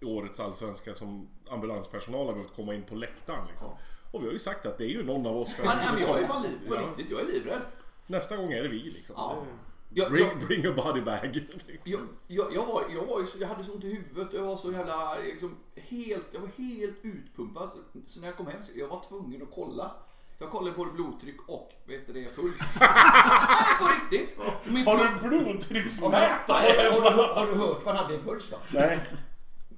i 0.00 0.04
årets 0.04 0.40
allsvenska 0.40 0.94
som 0.94 1.28
ambulanspersonal 1.50 2.26
har 2.26 2.32
behövt 2.34 2.56
komma 2.56 2.74
in 2.74 2.82
på 2.82 2.94
läktaren 2.94 3.46
liksom. 3.48 3.68
Och 4.12 4.22
vi 4.22 4.26
har 4.26 4.32
ju 4.32 4.38
sagt 4.38 4.66
att 4.66 4.78
det 4.78 4.84
är 4.84 4.88
ju 4.88 5.04
någon 5.04 5.26
av 5.26 5.36
oss 5.36 5.48
Men, 5.58 5.66
nej, 5.66 5.76
men 5.92 6.02
jag 6.02 6.16
är 6.18 6.22
Ja. 6.22 6.28
fan 6.28 6.42
liv, 6.42 6.58
på 6.68 6.74
riktigt, 6.74 7.10
jag 7.10 7.20
är 7.20 7.24
livrädd. 7.34 7.60
Nästa 8.06 8.36
gång 8.36 8.52
är 8.52 8.62
det 8.62 8.68
vi 8.68 8.78
liksom. 8.78 9.14
Ja. 9.18 9.42
Jag, 9.88 10.10
Bring, 10.10 10.26
jag, 10.26 10.38
bring 10.38 10.66
a 10.66 10.72
body 10.76 11.00
bag. 11.00 11.46
jag, 11.84 12.00
jag, 12.26 12.54
jag, 12.54 12.66
var, 12.66 12.82
jag, 12.94 13.06
var 13.06 13.24
jag 13.40 13.48
hade 13.48 13.64
så 13.64 13.72
ont 13.72 13.84
i 13.84 13.94
huvudet 13.94 14.32
och 14.34 14.38
jag 14.40 14.46
var 14.46 14.56
så 14.56 14.72
jävla, 14.72 15.18
liksom, 15.18 15.56
helt, 15.74 16.26
jag 16.32 16.40
var 16.40 16.48
helt 16.56 16.96
utpumpad. 17.02 17.70
Så, 17.70 17.76
så 18.06 18.20
när 18.20 18.26
jag 18.28 18.36
kom 18.36 18.46
hem 18.46 18.62
så 18.62 18.72
jag 18.74 18.88
var 18.88 19.02
tvungen 19.08 19.42
att 19.42 19.48
kolla. 19.54 19.94
Jag 20.38 20.50
kollade 20.50 20.76
både 20.76 20.90
blodtryck 20.92 21.36
och 21.48 21.72
vet 21.86 22.06
du 22.06 22.12
det, 22.12 22.36
puls. 22.36 22.60
Nej, 22.80 23.78
på 23.80 23.88
riktigt! 23.88 24.38
Min, 24.64 24.86
Har 24.86 24.98
du 25.22 25.28
blodtrycksmätare 25.28 26.90
Har, 26.90 27.10
har, 27.10 27.34
har 27.34 27.46
du 27.46 27.54
hört 27.54 27.84
vad 27.84 27.96
han 27.96 28.04
hade 28.04 28.14
i 28.16 28.18
puls 28.18 28.50
då? 28.50 28.56
Nej. 28.70 29.00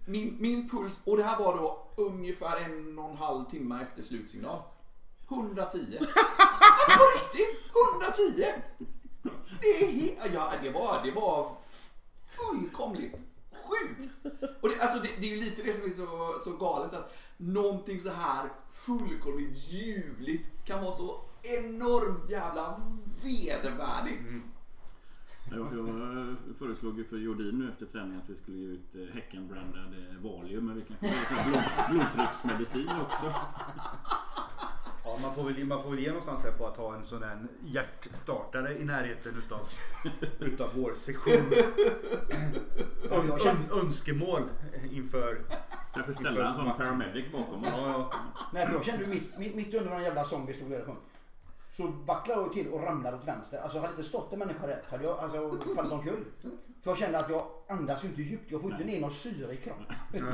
min, 0.06 0.36
min 0.40 0.68
puls, 0.68 1.00
och 1.04 1.16
det 1.16 1.22
här 1.22 1.38
var 1.38 1.56
då 1.56 1.86
ungefär 1.96 2.56
en 2.60 2.98
och 2.98 3.10
en 3.10 3.16
halv 3.16 3.44
timme 3.44 3.82
efter 3.82 4.02
slutsignal. 4.02 4.62
110. 5.30 5.78
Ja, 6.00 6.06
på 6.86 7.04
riktigt! 7.18 7.60
110! 7.92 8.44
Det, 9.60 9.84
är 9.84 9.88
he- 9.92 10.30
ja, 10.34 10.52
det, 10.68 10.74
var, 10.74 11.04
det 11.04 11.10
var 11.10 11.56
fullkomligt 12.26 13.16
sjukt. 13.52 14.12
Och 14.60 14.68
det, 14.68 14.80
alltså 14.80 14.98
det, 14.98 15.08
det 15.20 15.26
är 15.26 15.36
ju 15.36 15.40
lite 15.40 15.62
det 15.62 15.72
som 15.72 15.84
är 15.84 15.90
så, 15.90 16.38
så 16.44 16.56
galet 16.56 16.94
att 16.94 17.16
någonting 17.36 18.00
så 18.00 18.10
här 18.10 18.48
fullkomligt 18.72 19.72
ljuvligt 19.72 20.64
kan 20.64 20.84
vara 20.84 20.92
så 20.92 21.20
enormt 21.42 22.30
jävla 22.30 22.80
vedervärdigt. 23.22 24.30
Mm. 24.30 24.42
Jag, 25.50 25.58
jag 25.60 25.88
eh, 25.88 26.34
föreslog 26.58 26.98
ju 26.98 27.04
för 27.04 27.16
Jordin 27.16 27.58
nu 27.58 27.68
efter 27.68 27.86
träningen 27.86 28.20
att 28.22 28.30
vi 28.30 28.36
skulle 28.36 28.58
ge 28.58 28.66
ut 28.66 28.94
eh, 28.94 29.14
Häckenbrandad 29.14 29.94
eh, 29.94 30.22
Valium. 30.22 30.66
Men 30.66 30.76
vi 30.76 30.82
kanske 30.82 31.24
ska 31.24 31.34
blod, 31.44 31.62
blodtrycksmedicin 31.90 32.90
också. 33.02 33.32
Ja, 35.08 35.18
man, 35.22 35.34
får 35.34 35.42
väl, 35.44 35.64
man 35.64 35.82
får 35.82 35.90
väl 35.90 35.98
ge 35.98 36.08
någonstans 36.08 36.44
här 36.44 36.52
på 36.52 36.66
att 36.66 36.76
ha 36.76 36.94
en 36.94 37.06
sån 37.06 37.20
där 37.20 37.46
hjärtstartare 37.64 38.78
i 38.78 38.84
närheten 38.84 39.34
utav, 39.38 39.60
utav 40.38 40.68
vår 40.76 40.94
sektion. 40.94 41.52
Ja, 43.10 43.24
jag 43.28 43.42
kände- 43.42 43.74
Ön, 43.74 43.80
önskemål 43.86 44.42
inför... 44.90 45.42
Kanske 45.94 46.14
ställa 46.14 46.48
en 46.48 46.54
sån 46.54 46.76
paramedic 46.76 47.32
bakom 47.32 47.64
oss. 47.64 47.70
Ja, 47.76 47.88
ja. 47.88 48.10
Nej, 48.52 48.66
för 48.66 48.74
jag 48.74 48.84
kände 48.84 49.04
ju 49.04 49.10
mitt, 49.10 49.38
mitt, 49.38 49.54
mitt 49.54 49.74
under 49.74 49.90
någon 49.90 50.02
jävla 50.02 50.24
sång 50.24 50.46
vi 50.46 50.52
stod 50.52 50.70
där 50.70 50.80
och 50.80 50.86
sjöng. 50.86 50.96
Så 51.70 51.86
vacklade 51.86 52.40
jag 52.40 52.52
till 52.52 52.68
och 52.68 52.82
ramlade 52.82 53.16
åt 53.16 53.28
vänster. 53.28 53.58
Alltså 53.58 53.78
hade 53.78 53.88
det 53.88 53.96
inte 53.96 54.08
stått 54.08 54.32
en 54.32 54.38
människa 54.38 54.66
där 54.66 54.80
så 54.88 54.90
hade 54.90 55.04
jag 55.04 55.18
alltså, 55.18 55.74
fallit 55.76 55.92
omkull. 55.92 56.24
För 56.82 56.90
jag 56.90 56.98
kände 56.98 57.18
att 57.18 57.30
jag 57.30 57.42
andas 57.68 58.04
ju 58.04 58.08
inte 58.08 58.22
djupt. 58.22 58.50
Jag 58.50 58.60
får 58.62 58.72
inte 58.72 58.84
ner 58.84 59.00
någon 59.00 59.10
syre 59.10 59.52
i 59.52 59.56
kroppen. 59.56 59.86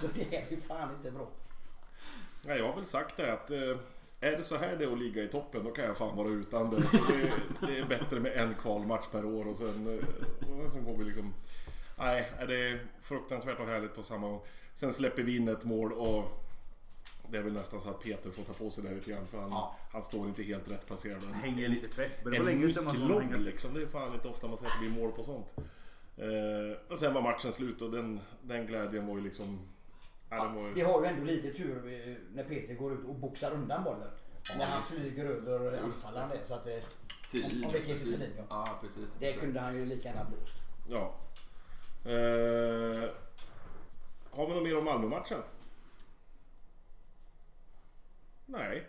så 0.00 0.06
det 0.14 0.36
är 0.36 0.50
ju 0.50 0.56
fan 0.56 0.88
inte 0.96 1.10
bra. 1.10 1.28
Nej, 2.42 2.58
jag 2.58 2.66
har 2.68 2.74
väl 2.74 2.86
sagt 2.86 3.16
det 3.16 3.32
att 3.32 3.50
eh, 3.50 3.58
är 4.20 4.36
det 4.36 4.42
så 4.44 4.56
här 4.56 4.76
det 4.76 4.84
är 4.84 4.92
att 4.92 4.98
ligga 4.98 5.22
i 5.22 5.28
toppen 5.28 5.64
då 5.64 5.70
kan 5.70 5.84
jag 5.84 5.96
fan 5.96 6.16
vara 6.16 6.28
utan 6.28 6.70
det. 6.70 6.82
Så 6.82 6.96
det, 6.96 7.32
det 7.66 7.78
är 7.78 7.84
bättre 7.84 8.20
med 8.20 8.32
en 8.32 8.54
kvalmatch 8.54 9.08
per 9.08 9.24
år 9.24 9.48
och 9.48 9.56
sen, 9.56 9.98
eh, 9.98 10.58
och 10.64 10.70
sen 10.72 10.84
får 10.84 10.96
vi 10.96 11.04
liksom... 11.04 11.34
Nej, 11.98 12.30
det 12.48 12.68
är 12.70 12.86
fruktansvärt 13.00 13.60
och 13.60 13.66
härligt 13.66 13.94
på 13.94 14.02
samma 14.02 14.28
gång. 14.28 14.40
Sen 14.74 14.92
släpper 14.92 15.22
vi 15.22 15.36
in 15.36 15.48
ett 15.48 15.64
mål 15.64 15.92
och 15.92 16.44
det 17.30 17.38
är 17.38 17.42
väl 17.42 17.52
nästan 17.52 17.80
så 17.80 17.90
att 17.90 18.00
Peter 18.00 18.30
får 18.30 18.42
ta 18.42 18.52
på 18.52 18.70
sig 18.70 18.84
det 18.84 18.94
lite 18.94 19.10
grann 19.10 19.26
för 19.26 19.38
han, 19.40 19.50
Ja. 19.50 19.76
han 19.92 20.02
står 20.02 20.26
inte 20.28 20.42
helt 20.42 20.70
rätt 20.70 20.86
placerad. 20.86 21.24
Hänger 21.24 21.68
lite 21.68 21.88
tvätt. 21.88 22.24
Men 22.24 22.32
det 22.32 22.38
var 22.38 22.46
länge 22.46 22.72
sedan 22.72 22.84
man 22.84 22.96
såg 23.08 23.40
liksom. 23.40 23.74
Det 23.74 23.82
är 23.82 23.86
fan 23.86 24.14
inte 24.14 24.28
ofta 24.28 24.48
man 24.48 24.56
ser 24.56 24.66
att 24.66 24.72
det 24.82 24.88
blir 24.90 25.00
mål 25.02 25.12
på 25.12 25.22
sånt. 25.22 25.54
Eh, 26.16 26.92
och 26.92 26.98
sen 26.98 27.14
var 27.14 27.22
matchen 27.22 27.52
slut 27.52 27.82
och 27.82 27.90
den, 27.90 28.20
den 28.42 28.66
glädjen 28.66 29.06
var 29.06 29.16
ju 29.16 29.22
liksom... 29.24 29.58
Ja, 30.30 30.48
var 30.48 30.68
Vi 30.68 30.80
ju, 30.80 30.86
har 30.86 31.00
ju 31.02 31.06
ändå 31.06 31.24
lite 31.24 31.52
tur 31.54 31.76
eh, 32.08 32.14
när 32.34 32.44
Peter 32.44 32.74
går 32.74 32.92
ut 32.92 33.04
och 33.04 33.14
boxar 33.14 33.52
undan 33.52 33.84
bollen. 33.84 34.10
när 34.58 34.66
han 34.66 34.82
flyger 34.82 35.24
över 35.24 35.78
anfallaren. 35.78 36.38
Så 36.44 36.54
att 36.54 36.64
det, 36.64 36.82
Thelin, 37.30 37.64
Om- 37.64 37.72
precis. 37.72 38.28
Ja. 38.36 38.42
Ja, 38.48 38.78
precis. 38.82 39.16
det 39.20 39.32
kunde 39.32 39.60
han 39.60 39.76
ju 39.76 39.84
lika 39.86 40.08
gärna 40.08 40.24
blåst. 40.24 40.54
ja. 40.88 41.14
Eh, 42.04 43.10
har 44.30 44.46
vi 44.46 44.54
något 44.54 44.62
mer 44.62 44.78
om 44.78 44.84
Malmö-matchen? 44.84 45.42
Nej. 48.46 48.86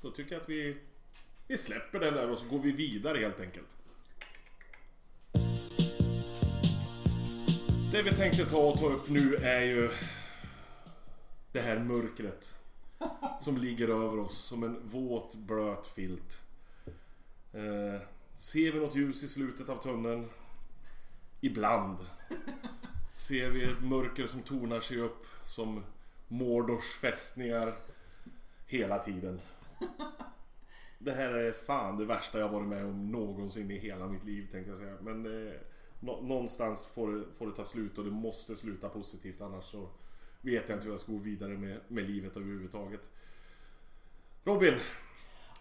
Då 0.00 0.10
tycker 0.10 0.32
jag 0.34 0.42
att 0.42 0.48
vi, 0.48 0.76
vi 1.48 1.58
släpper 1.58 2.00
den 2.00 2.14
där 2.14 2.30
och 2.30 2.38
så 2.38 2.48
går 2.50 2.58
vi 2.58 2.72
vidare 2.72 3.18
helt 3.18 3.40
enkelt. 3.40 3.76
Det 7.94 8.02
vi 8.02 8.10
tänkte 8.10 8.44
ta 8.44 8.58
och 8.58 8.78
ta 8.78 8.86
upp 8.86 9.08
nu 9.08 9.36
är 9.36 9.60
ju 9.60 9.90
det 11.52 11.60
här 11.60 11.78
mörkret 11.78 12.58
som 13.40 13.56
ligger 13.56 13.88
över 13.88 14.18
oss 14.18 14.38
som 14.38 14.62
en 14.62 14.88
våt 14.88 15.34
blöt 15.34 15.86
filt. 15.86 16.40
Eh, 17.52 18.02
ser 18.34 18.72
vi 18.72 18.80
något 18.80 18.96
ljus 18.96 19.24
i 19.24 19.28
slutet 19.28 19.68
av 19.68 19.76
tunneln? 19.76 20.28
Ibland. 21.40 21.98
Ser 23.12 23.50
vi 23.50 23.64
ett 23.64 23.82
mörker 23.82 24.26
som 24.26 24.42
tornar 24.42 24.80
sig 24.80 25.00
upp 25.00 25.26
som 25.44 25.84
Mordors 26.28 26.94
fästningar 26.94 27.74
hela 28.66 28.98
tiden. 28.98 29.40
Det 30.98 31.12
här 31.12 31.32
är 31.32 31.52
fan 31.52 31.96
det 31.96 32.04
värsta 32.04 32.38
jag 32.38 32.48
varit 32.48 32.68
med 32.68 32.84
om 32.84 33.12
någonsin 33.12 33.70
i 33.70 33.78
hela 33.78 34.06
mitt 34.06 34.24
liv 34.24 34.48
tänkte 34.52 34.70
jag 34.70 34.78
säga. 34.78 34.96
Men 35.00 35.46
eh, 35.46 35.52
nå- 36.04 36.20
någonstans 36.20 36.86
får 36.86 37.12
det, 37.12 37.24
får 37.38 37.46
det 37.46 37.54
ta 37.54 37.64
slut 37.64 37.98
och 37.98 38.04
det 38.04 38.10
måste 38.10 38.56
sluta 38.56 38.88
positivt 38.88 39.40
annars 39.40 39.64
så 39.64 39.88
vet 40.40 40.68
jag 40.68 40.76
inte 40.76 40.84
hur 40.84 40.92
jag 40.92 41.00
ska 41.00 41.12
gå 41.12 41.18
vidare 41.18 41.58
med, 41.58 41.80
med 41.88 42.08
livet 42.10 42.36
överhuvudtaget. 42.36 43.10
Robin, 44.44 44.74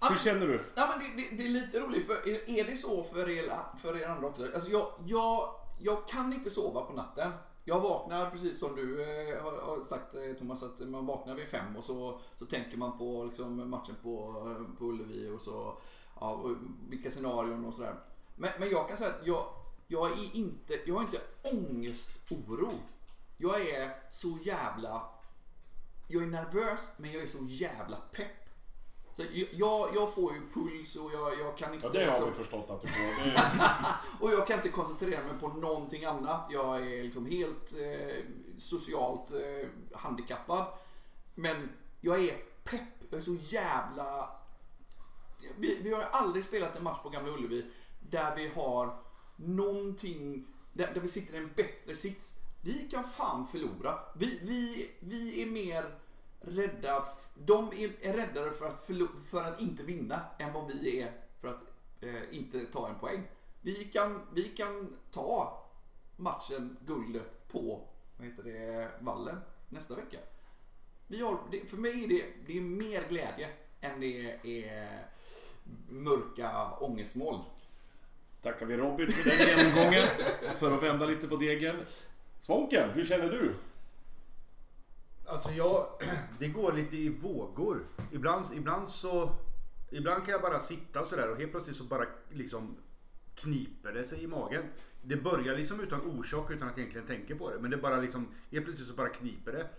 Ja, 0.04 0.10
hur 0.10 0.18
känner 0.18 0.48
du? 0.48 0.62
Ja, 0.76 0.88
men 0.90 1.00
det, 1.00 1.24
det, 1.24 1.38
det 1.38 1.46
är 1.46 1.50
lite 1.50 1.80
roligt, 1.80 2.08
för 2.08 2.50
är, 2.50 2.64
det 2.64 2.78
så 2.78 3.04
för 3.04 3.30
er, 3.30 3.54
för 3.78 3.98
er 3.98 4.08
andra 4.08 4.28
också? 4.28 4.44
Alltså 4.56 4.70
jag, 4.70 4.88
jag, 5.06 5.56
jag 5.80 6.08
kan 6.08 6.34
inte 6.34 6.50
sova 6.50 6.82
på 6.82 6.94
natten. 6.94 7.32
Jag 7.66 7.80
vaknar 7.80 8.30
precis 8.30 8.60
som 8.60 8.76
du 8.76 9.02
eh, 9.02 9.44
har, 9.44 9.82
sagt 9.82 10.16
eh, 10.16 10.34
Thomas, 10.40 10.64
att 10.64 10.80
man 10.80 11.06
vaknar 11.06 11.36
vid 11.36 11.48
fem 11.48 11.76
och 11.76 11.84
så, 11.84 12.20
så 12.40 12.46
tänker 12.46 12.78
man 12.78 12.98
på 12.98 13.24
liksom, 13.26 13.70
matchen 13.70 13.96
på, 14.04 14.34
på 14.78 14.86
Ullevi 14.86 15.30
och 15.30 15.42
så 15.42 15.78
ja, 16.20 16.32
och 16.34 16.56
vilka 16.90 17.12
scenarion 17.12 17.66
och 17.66 17.74
sådär. 17.74 17.96
Men, 18.36 18.50
men 18.60 18.70
jag 18.70 18.88
kan 18.88 18.98
säga 18.98 19.10
att 19.10 19.28
jag, 19.28 19.46
jag 19.94 20.12
är 20.12 20.36
inte, 20.36 20.80
jag 20.86 20.96
har 20.96 21.02
inte 21.02 21.22
ångestoro. 21.42 22.72
Jag 23.38 23.62
är 23.70 23.96
så 24.10 24.38
jävla, 24.44 25.10
jag 26.08 26.24
är 26.24 26.28
nervös 26.28 26.90
men 26.98 27.12
jag 27.12 27.24
är 27.24 27.28
så 27.28 27.38
jävla 27.42 27.98
pepp. 28.12 28.28
Så 29.16 29.24
jag, 29.52 29.90
jag 29.96 30.14
får 30.14 30.34
ju 30.34 30.42
puls 30.54 30.96
och 30.96 31.14
jag, 31.14 31.40
jag 31.40 31.58
kan 31.58 31.74
inte... 31.74 31.88
liksom- 32.12 32.34
förstått 32.34 32.70
att 32.70 32.82
du 32.82 32.88
får. 32.88 33.26
Det- 33.26 34.26
och 34.26 34.32
jag 34.32 34.48
kan 34.48 34.58
inte 34.58 34.70
koncentrera 34.70 35.24
mig 35.24 35.40
på 35.40 35.48
någonting 35.48 36.06
annat. 36.06 36.48
Jag 36.52 36.88
är 36.88 37.04
liksom 37.04 37.26
helt 37.26 37.74
eh, 37.82 38.16
socialt 38.58 39.32
eh, 39.32 39.68
handikappad. 39.98 40.66
Men 41.36 41.70
jag 42.02 42.24
är 42.26 42.38
pepp. 42.64 42.82
Jag 43.10 43.18
är 43.20 43.24
så 43.24 43.36
jävla... 43.40 44.36
Vi, 45.58 45.80
vi 45.84 45.94
har 45.94 46.02
aldrig 46.02 46.44
spelat 46.44 46.76
en 46.76 46.84
match 46.84 47.00
på 47.04 47.10
Gamla 47.10 47.32
Ullevi 47.32 47.66
där 48.10 48.36
vi 48.36 48.48
har 48.48 49.03
någonting... 49.36 50.48
Där, 50.74 50.94
där 50.94 51.02
vi 51.02 51.08
sitter 51.08 51.34
i 51.34 51.38
en 51.38 51.54
bättre 51.56 51.96
sits. 51.96 52.40
Vi 52.62 52.88
kan 52.92 53.04
fan 53.04 53.48
förlora. 53.48 54.00
Vi, 54.16 54.40
vi, 54.44 54.92
vi 55.00 55.42
är 55.42 55.46
mer 55.46 56.00
rädda... 56.40 57.06
De 57.36 57.68
är, 57.68 57.92
är 58.02 58.14
räddare 58.14 58.52
för 58.52 58.70
att, 58.70 58.90
för 59.26 59.44
att 59.44 59.62
inte 59.62 59.84
vinna 59.84 60.22
än 60.40 60.54
vad 60.54 60.68
vi 60.68 61.02
är 61.02 61.12
för 61.42 61.48
att 61.48 61.62
eh, 62.02 62.38
inte 62.38 62.66
ta 62.66 62.90
en 62.90 63.00
poäng. 63.00 63.24
Vi 63.62 63.86
kan, 63.86 64.22
vi 64.34 64.44
kan 64.44 64.98
ta 65.12 65.64
matchen, 66.16 66.78
guldet, 66.86 67.48
på 67.48 67.88
vad 68.18 68.28
heter 68.28 68.44
det, 68.44 68.92
vallen 69.00 69.38
nästa 69.70 69.96
vecka. 69.96 70.18
Vi 71.08 71.22
har, 71.22 71.38
det, 71.52 71.70
för 71.70 71.78
mig 71.78 72.04
är 72.04 72.08
det, 72.08 72.26
det 72.48 72.58
är 72.58 72.62
mer 72.62 73.08
glädje 73.10 73.50
än 73.82 74.00
det 74.00 74.40
är 74.44 75.08
mörka 75.90 76.72
ångestmoln. 76.80 77.44
Tackar 78.44 78.66
vi 78.66 78.78
Robin 78.78 79.12
för 79.12 79.30
den 79.30 79.48
genomgången. 79.48 80.08
För 80.60 80.72
att 80.72 80.84
vända 80.84 81.06
lite 81.06 81.28
på 81.28 81.36
degen. 81.36 81.76
Svånken, 82.40 82.90
hur 82.90 83.04
känner 83.04 83.30
du? 83.30 83.56
Alltså 85.26 85.52
jag, 85.52 85.88
det 86.40 86.48
går 86.48 86.74
lite 86.74 86.98
i 86.98 87.10
vågor. 87.10 87.86
Ibland, 88.12 88.46
ibland 88.56 88.90
så, 88.90 89.36
ibland 89.92 90.26
kan 90.26 90.32
jag 90.32 90.42
bara 90.42 90.60
sitta 90.60 91.06
sådär 91.06 91.32
och 91.32 91.38
helt 91.38 91.52
plötsligt 91.52 91.78
så 91.78 91.84
bara 91.84 92.06
liksom 92.32 92.78
kniper 93.36 93.92
det 93.94 94.04
sig 94.04 94.24
i 94.24 94.28
magen. 94.28 94.64
Det 95.02 95.16
börjar 95.16 95.58
liksom 95.58 95.80
utan 95.80 96.02
orsak 96.02 96.52
utan 96.52 96.68
att 96.68 96.78
jag 96.78 96.88
egentligen 96.88 97.08
tänker 97.08 97.36
på 97.36 97.50
det. 97.50 97.60
Men 97.60 97.72
det 97.72 97.78
bara 97.78 97.98
liksom, 97.98 98.28
helt 98.52 98.66
plötsligt 98.66 98.90
så 98.90 98.96
bara 98.96 99.10
kniper 99.10 99.52
det. 99.52 99.70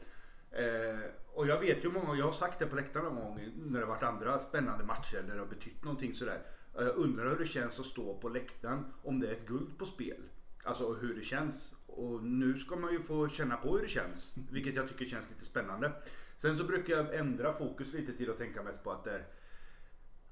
Eh, 0.62 1.10
och 1.34 1.46
jag 1.46 1.60
vet 1.60 1.84
ju 1.84 1.90
många, 1.90 2.18
jag 2.18 2.24
har 2.24 2.32
sagt 2.32 2.58
det 2.58 2.66
på 2.66 2.76
läktaren 2.76 3.04
någon 3.04 3.24
gånger 3.24 3.52
när 3.56 3.80
det 3.80 3.86
har 3.86 3.94
varit 3.94 4.02
andra 4.02 4.38
spännande 4.38 4.84
matcher 4.84 5.22
där 5.26 5.34
det 5.34 5.40
har 5.40 5.46
betytt 5.46 5.84
någonting 5.84 6.14
sådär. 6.14 6.42
Eh, 6.78 6.84
jag 6.84 6.96
undrar 6.96 7.30
hur 7.30 7.38
det 7.38 7.46
känns 7.46 7.80
att 7.80 7.86
stå 7.86 8.14
på 8.14 8.28
läktaren 8.28 8.84
om 9.02 9.20
det 9.20 9.28
är 9.28 9.32
ett 9.32 9.46
guld 9.46 9.78
på 9.78 9.86
spel. 9.86 10.22
Alltså 10.62 10.94
hur 10.94 11.14
det 11.14 11.22
känns. 11.22 11.76
Och 11.86 12.22
nu 12.22 12.58
ska 12.58 12.76
man 12.76 12.92
ju 12.92 13.00
få 13.00 13.28
känna 13.28 13.56
på 13.56 13.76
hur 13.76 13.82
det 13.82 13.88
känns. 13.88 14.36
Vilket 14.50 14.74
jag 14.74 14.88
tycker 14.88 15.04
känns 15.04 15.30
lite 15.30 15.44
spännande. 15.44 15.92
Sen 16.36 16.56
så 16.56 16.64
brukar 16.64 16.96
jag 16.96 17.14
ändra 17.14 17.52
fokus 17.52 17.92
lite 17.92 18.12
till 18.12 18.30
att 18.30 18.38
tänka 18.38 18.62
mest 18.62 18.84
på 18.84 18.92
att 18.92 19.04
det 19.04 19.24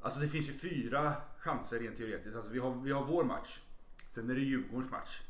Alltså 0.01 0.21
det 0.21 0.29
finns 0.29 0.49
ju 0.49 0.53
fyra 0.53 1.13
chanser 1.39 1.79
rent 1.79 1.97
teoretiskt. 1.97 2.37
Alltså 2.37 2.53
vi, 2.53 2.59
har, 2.59 2.75
vi 2.75 2.93
har 2.93 3.05
vår 3.05 3.25
match. 3.25 3.61
Sen 4.09 4.31
är 4.31 4.35
det 4.35 4.41
Djurgårdens 4.41 4.91
match. 4.91 5.23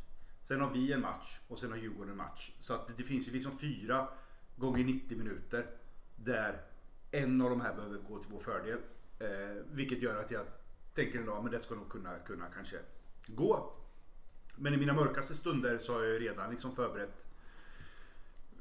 Sen 0.43 0.61
har 0.61 0.71
vi 0.71 0.93
en 0.93 1.01
match 1.01 1.41
och 1.49 1.59
sen 1.59 1.71
har 1.71 1.79
Djurgården 1.79 2.11
en 2.11 2.17
match. 2.17 2.53
Så 2.61 2.75
att 2.75 2.87
det, 2.87 2.93
det 2.97 3.03
finns 3.03 3.29
ju 3.29 3.33
liksom 3.33 3.59
fyra 3.59 4.09
gånger 4.57 4.85
90 4.85 5.19
minuter 5.19 5.67
där 6.17 6.61
en 7.11 7.41
av 7.41 7.51
de 7.51 7.61
här 7.61 7.75
behöver 7.75 7.99
gå 7.99 8.19
till 8.19 8.33
vår 8.33 8.41
fördel. 8.41 8.79
Eh, 9.19 9.63
vilket 9.73 10.03
gör 10.03 10.25
att 10.25 10.31
jag 10.31 10.47
tänker 10.95 11.19
ändå 11.19 11.43
men 11.43 11.53
det 11.53 11.61
ska 11.61 11.75
nog 11.75 11.89
kunna, 11.89 12.19
kunna 12.19 12.47
kanske 12.55 12.77
gå. 13.27 13.73
Men 14.57 14.75
i 14.75 14.77
mina 14.77 14.93
mörkaste 14.93 15.35
stunder 15.35 15.79
så 15.79 15.93
har 15.93 16.03
jag 16.03 16.13
ju 16.13 16.19
redan 16.19 16.51
liksom 16.51 16.77
förberett 16.77 17.27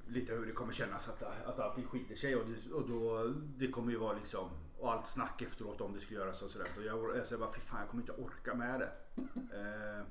lite 0.08 0.34
hur 0.34 0.46
det 0.46 0.52
kommer 0.52 0.74
kännas 0.74 1.10
att, 1.10 1.24
att 1.24 1.60
allting 1.60 1.88
skiter 1.88 2.16
sig 2.16 2.36
och, 2.36 2.46
det, 2.50 2.74
och 2.74 2.90
då, 2.90 3.34
det 3.58 3.68
kommer 3.68 3.92
ju 3.92 3.98
vara 3.98 4.14
liksom 4.14 4.50
och 4.80 4.92
allt 4.92 5.08
snack 5.08 5.42
efteråt 5.42 5.82
om 5.82 5.94
det 5.94 6.02
skulle 6.02 6.20
göras 6.20 6.42
och 6.42 6.52
sådär. 6.52 6.68
Så 6.76 6.82
jag, 6.82 7.18
jag 7.18 7.28
säger 7.28 7.40
bara 7.40 7.54
fy 7.54 7.62
fan 7.62 7.80
jag 7.80 7.90
kommer 7.90 8.04
inte 8.04 8.14
orka 8.14 8.56
med 8.56 8.80
det. 8.80 8.92
Eh, 9.54 10.06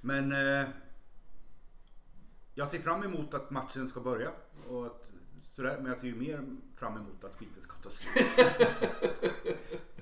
men 0.00 0.32
eh, 0.32 0.68
jag 2.54 2.68
ser 2.68 2.78
fram 2.78 3.02
emot 3.02 3.34
att 3.34 3.50
matchen 3.50 3.88
ska 3.88 4.00
börja. 4.00 4.32
Och 4.70 4.86
att, 4.86 5.08
sådär, 5.40 5.76
men 5.76 5.86
jag 5.86 5.98
ser 5.98 6.08
ju 6.08 6.14
mer 6.14 6.46
fram 6.76 6.96
emot 6.96 7.24
att 7.24 7.38
skiten 7.38 7.62
ska 7.62 7.74
ta 7.74 7.90
slut. 7.90 8.26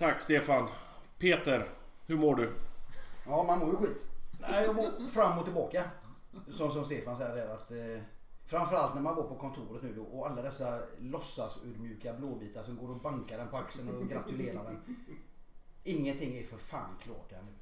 Tack 0.00 0.20
Stefan. 0.20 0.68
Peter, 1.18 1.68
hur 2.06 2.16
mår 2.16 2.36
du? 2.36 2.52
Ja, 3.26 3.44
man 3.44 3.58
mår 3.58 3.70
ju 3.70 3.76
skit. 3.76 4.06
Nej, 4.38 4.64
jag 4.64 4.76
mår 4.76 5.06
fram 5.06 5.38
och 5.38 5.44
tillbaka. 5.44 5.84
Som, 6.50 6.70
som 6.70 6.84
Stefan 6.84 7.18
säger 7.18 7.36
där 7.36 7.48
att 7.48 7.70
eh, 7.70 8.02
framförallt 8.46 8.94
när 8.94 9.02
man 9.02 9.14
går 9.14 9.22
på 9.22 9.34
kontoret 9.34 9.82
nu 9.82 9.94
då 9.94 10.02
och 10.02 10.26
alla 10.26 10.42
dessa 10.42 10.80
låtsas-urmjuka 10.98 12.12
blåbitar 12.12 12.62
som 12.62 12.76
går 12.76 12.90
och 12.90 12.96
bankar 12.96 13.38
den 13.38 13.48
på 13.48 13.56
axeln 13.56 13.88
och 13.88 14.08
gratulerar 14.08 14.64
den. 14.64 14.96
Ingenting 15.84 16.38
är 16.38 16.46
för 16.46 16.56
fan 16.56 16.96
klart 17.02 17.32
ännu. 17.32 17.52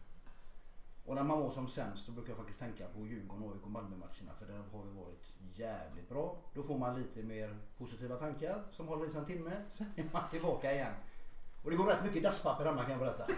Och 1.05 1.15
när 1.15 1.23
man 1.23 1.39
mår 1.39 1.51
som 1.51 1.69
sämst 1.69 2.07
då 2.07 2.13
brukar 2.13 2.31
jag 2.31 2.39
faktiskt 2.39 2.61
tänka 2.61 2.87
på 2.87 3.07
Djurgården, 3.07 3.53
AIK 3.53 3.65
och 3.65 3.71
Malmö-matcherna 3.71 4.33
för 4.39 4.47
där 4.47 4.63
har 4.73 4.85
vi 4.85 4.99
varit 4.99 5.33
jävligt 5.55 6.09
bra. 6.09 6.37
Då 6.55 6.63
får 6.63 6.79
man 6.79 7.01
lite 7.01 7.23
mer 7.23 7.57
positiva 7.79 8.17
tankar 8.17 8.63
som 8.71 8.89
håller 8.89 9.07
i 9.07 9.11
sig 9.11 9.21
en 9.21 9.27
timme. 9.27 9.53
Sen 9.71 9.87
är 9.97 10.05
man 10.13 10.31
tillbaka 10.31 10.73
igen. 10.75 10.93
Och 11.63 11.71
det 11.71 11.77
går 11.77 11.87
rätt 11.87 12.05
mycket 12.05 12.23
dasspapper 12.23 12.65
hemma 12.65 12.83
kan 12.83 12.91
jag 12.91 13.01
berätta. 13.01 13.27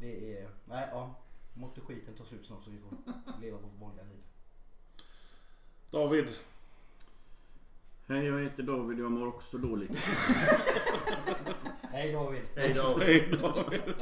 Det 0.00 0.38
är... 0.38 0.50
Nej, 0.64 0.88
ja. 0.92 1.14
Måtte 1.54 1.80
skiten 1.80 2.14
ta 2.14 2.24
slut 2.24 2.46
snart 2.46 2.64
så 2.64 2.70
vi 2.70 2.78
får 2.78 2.96
leva 3.40 3.58
vårt 3.58 3.80
vanliga 3.80 4.04
liv. 4.04 4.22
David, 5.90 6.28
Hej, 8.10 8.24
jag 8.26 8.42
heter 8.42 8.62
David 8.62 8.98
och 8.98 9.04
jag 9.04 9.12
mår 9.12 9.26
också 9.26 9.58
dåligt. 9.58 9.98
Hej 11.82 12.12
David. 12.12 12.42
Hej 12.56 12.74
då. 12.74 12.98
hej 12.98 13.30
David. 13.42 13.82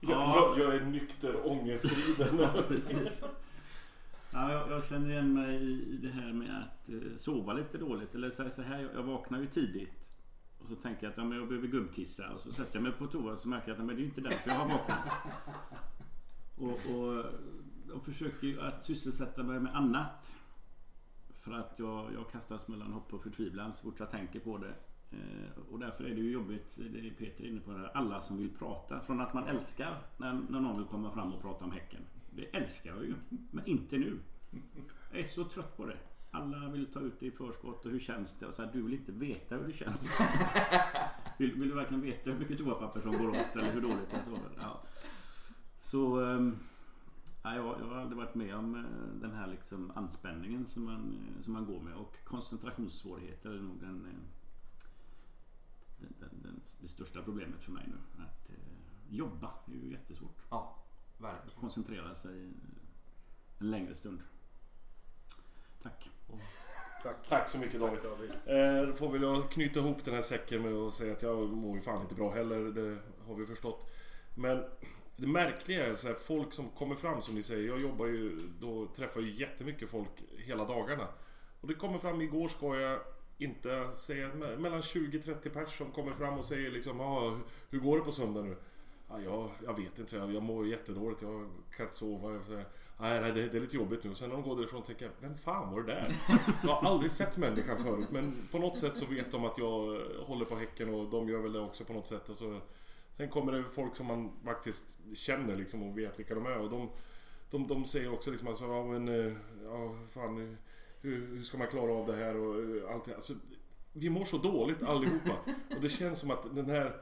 Jag, 0.00 0.10
Ja. 0.10 0.54
jag, 0.56 0.58
jag 0.58 0.74
är 0.76 0.84
nykter 0.84 1.46
ångeststriden. 1.50 2.48
Precis. 2.68 3.24
Ja, 4.32 4.52
jag, 4.52 4.70
jag 4.70 4.84
känner 4.84 5.10
igen 5.10 5.34
mig 5.34 5.56
i, 5.56 5.94
i 5.94 5.96
det 6.02 6.08
här 6.08 6.32
med 6.32 6.62
att 6.62 6.88
eh, 6.88 7.16
sova 7.16 7.52
lite 7.52 7.78
dåligt. 7.78 8.14
Eller 8.14 8.30
så, 8.30 8.50
så 8.50 8.62
här, 8.62 8.82
jag, 8.82 8.94
jag 8.94 9.02
vaknar 9.02 9.40
ju 9.40 9.46
tidigt. 9.46 10.13
Och 10.64 10.70
så 10.70 10.76
tänker 10.76 11.02
jag 11.06 11.10
att 11.10 11.16
ja, 11.18 11.24
men 11.24 11.38
jag 11.38 11.48
behöver 11.48 11.68
gubbkissa. 11.68 12.30
Och 12.34 12.40
så 12.40 12.52
sätter 12.52 12.76
jag 12.76 12.82
mig 12.82 12.92
på 12.92 13.06
toa 13.06 13.32
och 13.32 13.38
så 13.38 13.48
märker 13.48 13.68
jag 13.68 13.78
att 13.80 13.84
men 13.86 13.96
det 13.96 14.02
är 14.02 14.04
inte 14.04 14.20
därför 14.20 14.50
jag 14.50 14.56
har 14.56 14.68
vaknat. 14.68 15.26
Och, 16.56 16.94
och 16.96 17.24
och 17.94 18.04
försöker 18.04 18.46
ju 18.46 18.60
att 18.60 18.84
sysselsätta 18.84 19.42
mig 19.42 19.60
med 19.60 19.76
annat. 19.76 20.34
För 21.40 21.52
att 21.52 21.74
jag, 21.78 22.12
jag 22.14 22.30
kastas 22.30 22.68
mellan 22.68 22.92
hopp 22.92 23.12
och 23.12 23.22
förtvivlan 23.22 23.72
så 23.72 23.82
fort 23.82 24.00
jag 24.00 24.10
tänker 24.10 24.40
på 24.40 24.58
det. 24.58 24.74
Eh, 25.10 25.58
Och 25.72 25.78
därför 25.78 26.04
är 26.04 26.14
det 26.14 26.20
ju 26.20 26.30
jobbigt, 26.32 26.76
det 26.76 26.98
är 27.06 27.10
Peter 27.10 27.44
inne 27.46 27.60
på 27.60 27.72
det 27.72 27.78
här, 27.78 27.90
alla 27.94 28.20
som 28.20 28.38
vill 28.38 28.50
prata. 28.58 29.00
Från 29.00 29.20
att 29.20 29.34
man 29.34 29.44
älskar 29.48 29.98
när, 30.16 30.32
när 30.48 30.60
någon 30.60 30.76
vill 30.78 30.86
komma 30.86 31.10
fram 31.10 31.32
och 31.32 31.42
prata 31.42 31.64
om 31.64 31.70
Häcken. 31.72 32.00
Det 32.30 32.56
älskar 32.56 32.90
jag 32.90 33.04
ju, 33.04 33.14
men 33.50 33.66
inte 33.66 33.98
nu. 33.98 34.18
Jag 35.10 35.20
är 35.20 35.24
så 35.24 35.44
trött 35.44 35.76
på 35.76 35.86
det. 35.86 35.98
Alla 36.34 36.68
vill 36.68 36.86
ta 36.86 37.00
ut 37.00 37.20
det 37.20 37.26
i 37.26 37.30
förskott 37.30 37.84
och 37.84 37.90
hur 37.90 38.00
känns 38.00 38.38
det? 38.38 38.46
Och 38.46 38.54
så 38.54 38.64
här, 38.64 38.72
du 38.72 38.82
vill 38.82 38.94
inte 38.94 39.12
veta 39.12 39.56
hur 39.56 39.66
det 39.66 39.72
känns. 39.72 40.08
Vill, 41.38 41.54
vill 41.54 41.68
du 41.68 41.74
verkligen 41.74 42.00
veta 42.00 42.30
hur 42.30 42.38
mycket 42.38 42.58
toapapper 42.58 43.00
som 43.00 43.12
går 43.12 43.28
åt 43.28 43.56
eller 43.56 43.72
hur 43.72 43.80
dåligt 43.80 44.10
det 44.10 44.16
är? 44.16 44.22
Så, 44.22 44.38
ja. 44.60 44.82
så 45.80 46.20
ehm, 46.24 46.58
jag, 47.42 47.80
jag 47.80 47.86
har 47.86 47.96
aldrig 47.96 48.18
varit 48.18 48.34
med 48.34 48.56
om 48.56 48.74
eh, 48.74 49.20
den 49.20 49.32
här 49.32 49.46
liksom 49.46 49.92
anspänningen 49.94 50.66
som 50.66 50.84
man, 50.84 51.12
eh, 51.12 51.42
som 51.42 51.52
man 51.52 51.66
går 51.66 51.80
med. 51.80 51.94
Och 51.94 52.24
koncentrationssvårigheter 52.24 53.50
är 53.50 53.62
nog 53.62 53.80
den, 53.80 54.06
eh, 54.06 54.12
den, 55.98 56.14
den, 56.20 56.42
den, 56.42 56.60
det 56.80 56.88
största 56.88 57.22
problemet 57.22 57.62
för 57.62 57.72
mig 57.72 57.84
nu. 57.88 58.24
Att 58.24 58.50
eh, 58.50 58.56
jobba 59.08 59.50
är 59.66 59.72
ju 59.72 59.90
jättesvårt. 59.90 60.42
Ja, 60.50 60.76
verkligen. 61.18 61.60
Koncentrera 61.60 62.14
sig 62.14 62.42
en 63.58 63.70
längre 63.70 63.94
stund. 63.94 64.22
Tack. 67.04 67.16
Tack. 67.28 67.48
Så 67.48 67.58
mycket 67.58 67.80
David. 67.80 68.00
Eh, 68.46 68.86
Då 68.88 68.92
får 68.94 69.08
vi 69.10 69.18
då 69.18 69.42
knyta 69.42 69.80
ihop 69.80 70.04
den 70.04 70.14
här 70.14 70.22
säcken 70.22 70.62
med 70.62 70.72
att 70.74 70.94
säga 70.94 71.12
att 71.12 71.22
jag 71.22 71.48
mår 71.48 71.76
ju 71.76 71.82
fan 71.82 72.02
inte 72.02 72.14
bra 72.14 72.30
heller. 72.30 72.60
Det 72.60 72.98
har 73.26 73.34
vi 73.34 73.46
förstått. 73.46 73.90
Men 74.34 74.64
det 75.16 75.26
märkliga 75.26 75.86
är 75.86 75.94
så 75.94 76.06
här, 76.08 76.14
folk 76.14 76.52
som 76.52 76.68
kommer 76.68 76.94
fram 76.94 77.22
som 77.22 77.34
ni 77.34 77.42
säger. 77.42 77.68
Jag 77.68 77.80
jobbar 77.80 78.06
ju, 78.06 78.40
då 78.60 78.86
träffar 78.86 79.20
ju 79.20 79.32
jättemycket 79.32 79.90
folk 79.90 80.08
hela 80.38 80.64
dagarna. 80.64 81.08
Och 81.60 81.68
det 81.68 81.74
kommer 81.74 81.98
fram, 81.98 82.20
igår 82.20 82.48
ska 82.48 82.76
jag 82.80 83.00
inte 83.38 83.90
säga 83.94 84.28
me- 84.28 84.56
mellan 84.58 84.80
20-30 84.80 85.48
pers 85.48 85.78
som 85.78 85.90
kommer 85.90 86.12
fram 86.12 86.38
och 86.38 86.44
säger 86.44 86.70
liksom 86.70 87.00
ah, 87.00 87.38
hur 87.70 87.78
går 87.80 87.98
det 87.98 88.04
på 88.04 88.12
söndag 88.12 88.42
nu? 88.42 88.56
Ja, 89.08 89.20
jag, 89.20 89.50
jag 89.64 89.76
vet 89.80 89.98
inte, 89.98 90.16
jag, 90.16 90.32
jag 90.34 90.42
mår 90.42 90.66
jättedåligt, 90.66 91.22
jag 91.22 91.50
kan 91.76 91.86
inte 91.86 91.96
sova. 91.98 92.40
Nej, 92.98 93.20
nej 93.20 93.32
det, 93.32 93.48
det 93.48 93.58
är 93.58 93.60
lite 93.60 93.76
jobbigt 93.76 94.04
nu. 94.04 94.10
Och 94.10 94.16
sen 94.16 94.28
när 94.28 94.36
de 94.36 94.48
går 94.48 94.56
därifrån 94.56 94.82
tänker 94.82 95.04
jag, 95.04 95.12
vem 95.20 95.36
fan 95.36 95.72
var 95.72 95.82
det 95.82 95.92
där? 95.94 96.16
Jag 96.62 96.74
har 96.74 96.90
aldrig 96.90 97.12
sett 97.12 97.36
människan 97.36 97.78
förut 97.78 98.08
men 98.10 98.48
på 98.50 98.58
något 98.58 98.78
sätt 98.78 98.96
så 98.96 99.06
vet 99.06 99.30
de 99.30 99.44
att 99.44 99.58
jag 99.58 100.00
håller 100.26 100.44
på 100.44 100.56
Häcken 100.56 100.94
och 100.94 101.10
de 101.10 101.28
gör 101.28 101.38
väl 101.38 101.52
det 101.52 101.60
också 101.60 101.84
på 101.84 101.92
något 101.92 102.06
sätt. 102.06 102.28
Och 102.28 102.36
så, 102.36 102.60
sen 103.12 103.28
kommer 103.28 103.52
det 103.52 103.64
folk 103.64 103.96
som 103.96 104.06
man 104.06 104.32
faktiskt 104.44 104.96
känner 105.14 105.56
liksom 105.56 105.82
och 105.82 105.98
vet 105.98 106.18
vilka 106.18 106.34
de 106.34 106.46
är 106.46 106.58
och 106.58 106.70
de, 106.70 106.90
de, 107.50 107.66
de 107.66 107.84
säger 107.84 108.12
också 108.12 108.30
liksom 108.30 108.48
alltså, 108.48 108.64
ja 108.64 108.84
men, 108.84 109.08
eh, 109.08 109.32
ja 109.64 109.96
fan 110.10 110.56
hur, 111.00 111.26
hur 111.26 111.42
ska 111.42 111.58
man 111.58 111.68
klara 111.68 111.92
av 111.92 112.06
det 112.06 112.16
här 112.16 112.36
och 112.36 112.60
eh, 112.60 112.94
allt 112.94 113.04
det. 113.04 113.14
Alltså, 113.14 113.34
vi 113.92 114.10
mår 114.10 114.24
så 114.24 114.38
dåligt 114.38 114.82
allihopa 114.82 115.32
och 115.76 115.80
det 115.80 115.88
känns 115.88 116.18
som 116.18 116.30
att 116.30 116.54
den 116.54 116.70
här 116.70 116.96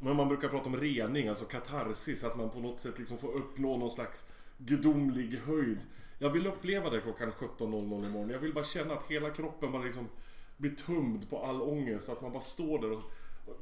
men 0.00 0.16
man 0.16 0.28
brukar 0.28 0.48
prata 0.48 0.68
om 0.68 0.76
rening, 0.76 1.28
alltså 1.28 1.44
katarsis, 1.44 2.24
att 2.24 2.36
man 2.36 2.50
på 2.50 2.60
något 2.60 2.80
sätt 2.80 2.98
liksom 2.98 3.18
får 3.18 3.36
uppnå 3.36 3.76
någon 3.76 3.90
slags 3.90 4.28
gudomlig 4.58 5.40
höjd. 5.46 5.78
Jag 6.18 6.30
vill 6.30 6.46
uppleva 6.46 6.90
det 6.90 7.00
klockan 7.00 7.32
17.00 7.32 8.06
imorgon. 8.06 8.30
Jag 8.30 8.38
vill 8.38 8.54
bara 8.54 8.64
känna 8.64 8.94
att 8.94 9.04
hela 9.04 9.30
kroppen 9.30 9.72
bara 9.72 9.82
liksom 9.82 10.08
blir 10.56 10.70
tömd 10.70 11.30
på 11.30 11.42
all 11.42 11.62
ångest. 11.62 12.08
Att 12.08 12.22
man 12.22 12.32
bara 12.32 12.42
står 12.42 12.78
där 12.78 12.92
och... 12.92 13.02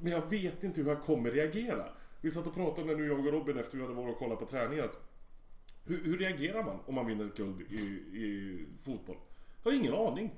Men 0.00 0.12
jag 0.12 0.30
vet 0.30 0.64
inte 0.64 0.80
hur 0.80 0.88
jag 0.88 1.02
kommer 1.02 1.30
reagera. 1.30 1.84
Vi 2.20 2.30
satt 2.30 2.46
och 2.46 2.54
pratade 2.54 2.82
om 2.82 2.88
det 2.88 2.96
nu, 2.96 3.06
jag 3.06 3.26
och 3.26 3.32
Robin, 3.32 3.58
efter 3.58 3.76
vi 3.76 3.82
hade 3.82 3.94
varit 3.94 4.12
och 4.12 4.18
kollat 4.18 4.38
på 4.38 4.46
träningen. 4.46 4.84
Att 4.84 5.10
hur, 5.84 6.04
hur 6.04 6.18
reagerar 6.18 6.64
man 6.64 6.78
om 6.86 6.94
man 6.94 7.06
vinner 7.06 7.26
ett 7.26 7.36
guld 7.36 7.60
i, 7.60 7.80
i 8.18 8.66
fotboll? 8.84 9.16
Jag 9.62 9.70
har 9.70 9.78
ingen 9.78 9.94
aning. 9.94 10.34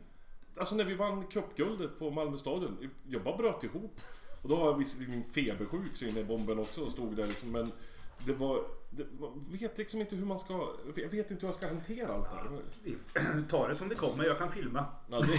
Alltså 0.56 0.74
när 0.74 0.84
vi 0.84 0.94
vann 0.94 1.26
cupguldet 1.26 1.98
på 1.98 2.10
Malmö 2.10 2.36
stadion, 2.36 2.90
jag 3.08 3.22
bara 3.22 3.36
bröt 3.36 3.64
ihop. 3.64 4.00
Och 4.42 4.48
då 4.48 4.56
var 4.56 4.66
jag 4.66 4.78
visserligen 4.78 5.24
febersjuk 5.24 5.96
så 5.96 6.04
in 6.04 6.16
i 6.16 6.24
bomben 6.24 6.58
också 6.58 6.84
och 6.84 6.92
stod 6.92 7.16
där 7.16 7.26
liksom, 7.26 7.50
men 7.50 7.72
det 8.26 8.32
var... 8.32 8.64
Man 9.20 9.44
vet 9.52 9.78
liksom 9.78 10.00
inte 10.00 10.16
hur 10.16 10.24
man 10.26 10.38
ska... 10.38 10.68
Jag 10.96 11.08
vet 11.08 11.30
inte 11.30 11.40
hur 11.46 11.48
jag 11.48 11.54
ska 11.54 11.66
hantera 11.68 12.12
allt 12.14 12.30
det 12.30 12.36
här. 12.36 13.42
Ta 13.50 13.68
det 13.68 13.74
som 13.74 13.88
det 13.88 13.94
kommer, 13.94 14.24
jag 14.24 14.38
kan 14.38 14.52
filma. 14.52 14.84
Ja, 15.10 15.20
det, 15.20 15.26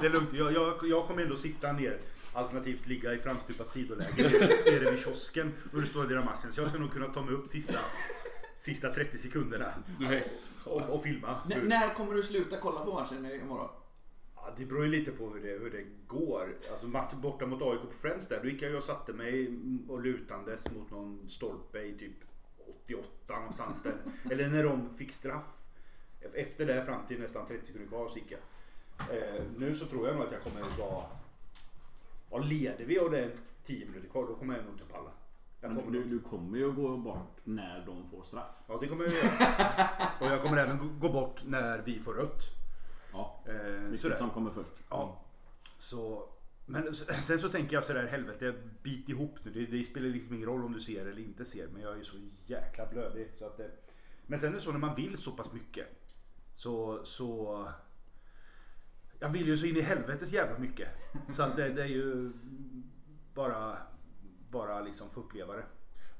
Det 0.00 0.06
är 0.06 0.10
lugnt, 0.10 0.28
jag, 0.32 0.52
jag, 0.52 0.74
jag 0.88 1.06
kommer 1.06 1.22
ändå 1.22 1.36
sitta 1.36 1.72
ner. 1.72 1.98
Alternativt 2.34 2.86
ligga 2.86 3.14
i 3.14 3.18
framstupat 3.18 3.68
sidoläge 3.68 4.28
nere- 4.66 4.90
vid 4.90 5.00
kiosken 5.00 5.52
under 5.72 5.88
stora 5.88 6.06
delar 6.06 6.20
av 6.20 6.24
matchen. 6.24 6.52
Så 6.52 6.60
jag 6.60 6.68
ska 6.68 6.78
nog 6.78 6.92
kunna 6.92 7.06
ta 7.08 7.22
mig 7.22 7.34
upp 7.34 7.48
sista, 7.50 7.78
sista 8.60 8.94
30 8.94 9.18
sekunderna 9.18 9.72
och, 10.64 10.82
och 10.82 11.02
filma. 11.02 11.40
N- 11.50 11.60
när 11.64 11.94
kommer 11.94 12.14
du 12.14 12.22
sluta 12.22 12.56
kolla 12.56 12.80
på 12.84 12.92
matchen 12.94 13.26
imorgon? 13.26 13.68
Ja, 14.44 14.52
det 14.56 14.64
beror 14.64 14.84
ju 14.84 14.90
lite 14.90 15.10
på 15.10 15.28
hur 15.28 15.42
det, 15.42 15.58
hur 15.58 15.70
det 15.70 15.84
går. 16.06 16.56
Alltså 16.70 16.86
match 16.86 17.14
borta 17.14 17.46
mot 17.46 17.62
AIK 17.62 17.80
på 17.80 17.96
Friends 18.00 18.28
där. 18.28 18.40
Då 18.42 18.48
gick 18.48 18.62
jag 18.62 18.74
och 18.74 18.82
satte 18.82 19.12
mig 19.12 19.58
och 19.88 20.02
lutandes 20.02 20.72
mot 20.72 20.90
någon 20.90 21.28
stolpe 21.30 21.82
i 21.82 21.98
typ 21.98 22.16
88 22.86 23.38
någonstans 23.38 23.82
där. 23.82 23.94
Eller 24.32 24.48
när 24.48 24.64
de 24.64 24.94
fick 24.94 25.12
straff. 25.12 25.44
Efter 26.34 26.66
det 26.66 26.84
fram 26.84 27.06
till 27.06 27.20
nästan 27.20 27.46
30 27.46 27.66
sekunder 27.66 27.88
kvar 27.88 28.08
så 28.08 28.18
gick 28.18 28.30
jag. 28.32 28.40
Eh, 29.16 29.42
nu 29.58 29.74
så 29.74 29.86
tror 29.86 30.06
jag 30.06 30.16
nog 30.16 30.26
att 30.26 30.32
jag 30.32 30.42
kommer 30.42 30.60
att 30.60 30.78
vara... 30.78 31.04
Ja, 32.30 32.38
leder 32.38 32.84
vi 32.84 32.98
och 32.98 33.10
det 33.10 33.18
är 33.18 33.30
10 33.66 33.86
minuter 33.86 34.08
kvar 34.08 34.26
då 34.26 34.34
kommer 34.34 34.56
jag 34.56 34.64
nog 34.64 34.74
inte 34.74 34.84
palla. 34.84 35.10
Men 35.60 35.76
kommer 35.76 35.92
du, 35.92 36.04
du 36.04 36.18
kommer 36.18 36.58
ju 36.58 36.70
att 36.70 36.76
gå 36.76 36.96
bort 36.96 37.36
när 37.44 37.86
de 37.86 38.10
får 38.10 38.22
straff. 38.22 38.56
ja 38.66 38.78
det 38.80 38.86
kommer 38.86 39.04
jag 39.04 39.12
göra. 39.12 39.28
Och 40.20 40.26
jag 40.26 40.42
kommer 40.42 40.56
även 40.56 40.98
gå 41.00 41.08
bort 41.08 41.42
när 41.46 41.78
vi 41.78 42.00
får 42.00 42.14
rött. 42.14 42.61
Ja, 43.12 43.42
Eh, 43.46 43.54
vilket 43.80 44.00
sådär. 44.00 44.16
som 44.16 44.30
kommer 44.30 44.50
först. 44.50 44.72
Ja. 44.90 45.20
Så, 45.78 46.28
men 46.66 46.94
sen 47.22 47.38
så 47.38 47.48
tänker 47.48 47.74
jag 47.74 47.84
sådär, 47.84 48.06
helvete 48.06 48.54
bit 48.82 49.08
ihop 49.08 49.38
nu. 49.44 49.50
Det, 49.50 49.66
det 49.78 49.84
spelar 49.84 50.08
liksom 50.08 50.34
ingen 50.34 50.48
roll 50.48 50.64
om 50.64 50.72
du 50.72 50.80
ser 50.80 51.06
eller 51.06 51.22
inte 51.22 51.44
ser. 51.44 51.68
Men 51.68 51.82
jag 51.82 51.92
är 51.92 51.96
ju 51.96 52.04
så 52.04 52.16
jäkla 52.46 52.86
blödig. 52.86 53.28
Så 53.34 53.46
att 53.46 53.56
det, 53.56 53.70
men 54.26 54.40
sen 54.40 54.50
är 54.50 54.54
det 54.54 54.60
så 54.60 54.72
när 54.72 54.78
man 54.78 54.94
vill 54.94 55.16
så 55.16 55.30
pass 55.30 55.52
mycket. 55.52 55.86
Så, 56.54 57.04
så 57.04 57.68
jag 59.18 59.28
vill 59.28 59.46
ju 59.46 59.56
så 59.56 59.66
in 59.66 59.76
i 59.76 59.80
helvetes 59.80 60.32
jävla 60.32 60.58
mycket. 60.58 60.88
Så 61.36 61.42
att 61.42 61.56
det, 61.56 61.68
det 61.68 61.82
är 61.82 61.86
ju 61.86 62.32
bara, 63.34 63.78
bara 64.50 64.80
liksom 64.80 65.10
få 65.10 65.20
uppleva 65.20 65.56
det. 65.56 65.64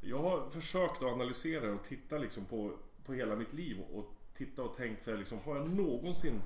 Jag 0.01 0.19
har 0.19 0.51
försökt 0.51 0.97
att 1.03 1.13
analysera 1.13 1.73
och 1.73 1.85
titta 1.85 2.19
liksom 2.19 2.45
på, 2.45 2.79
på 3.05 3.13
hela 3.13 3.37
mitt 3.37 3.53
liv 3.53 3.81
och 3.93 4.15
titta 4.35 4.63
och 4.63 4.75
tänkt 4.77 5.05
så 5.05 5.11
här, 5.11 5.19
liksom, 5.19 5.39
har 5.45 5.57
jag 5.57 5.69
någonsin 5.69 6.43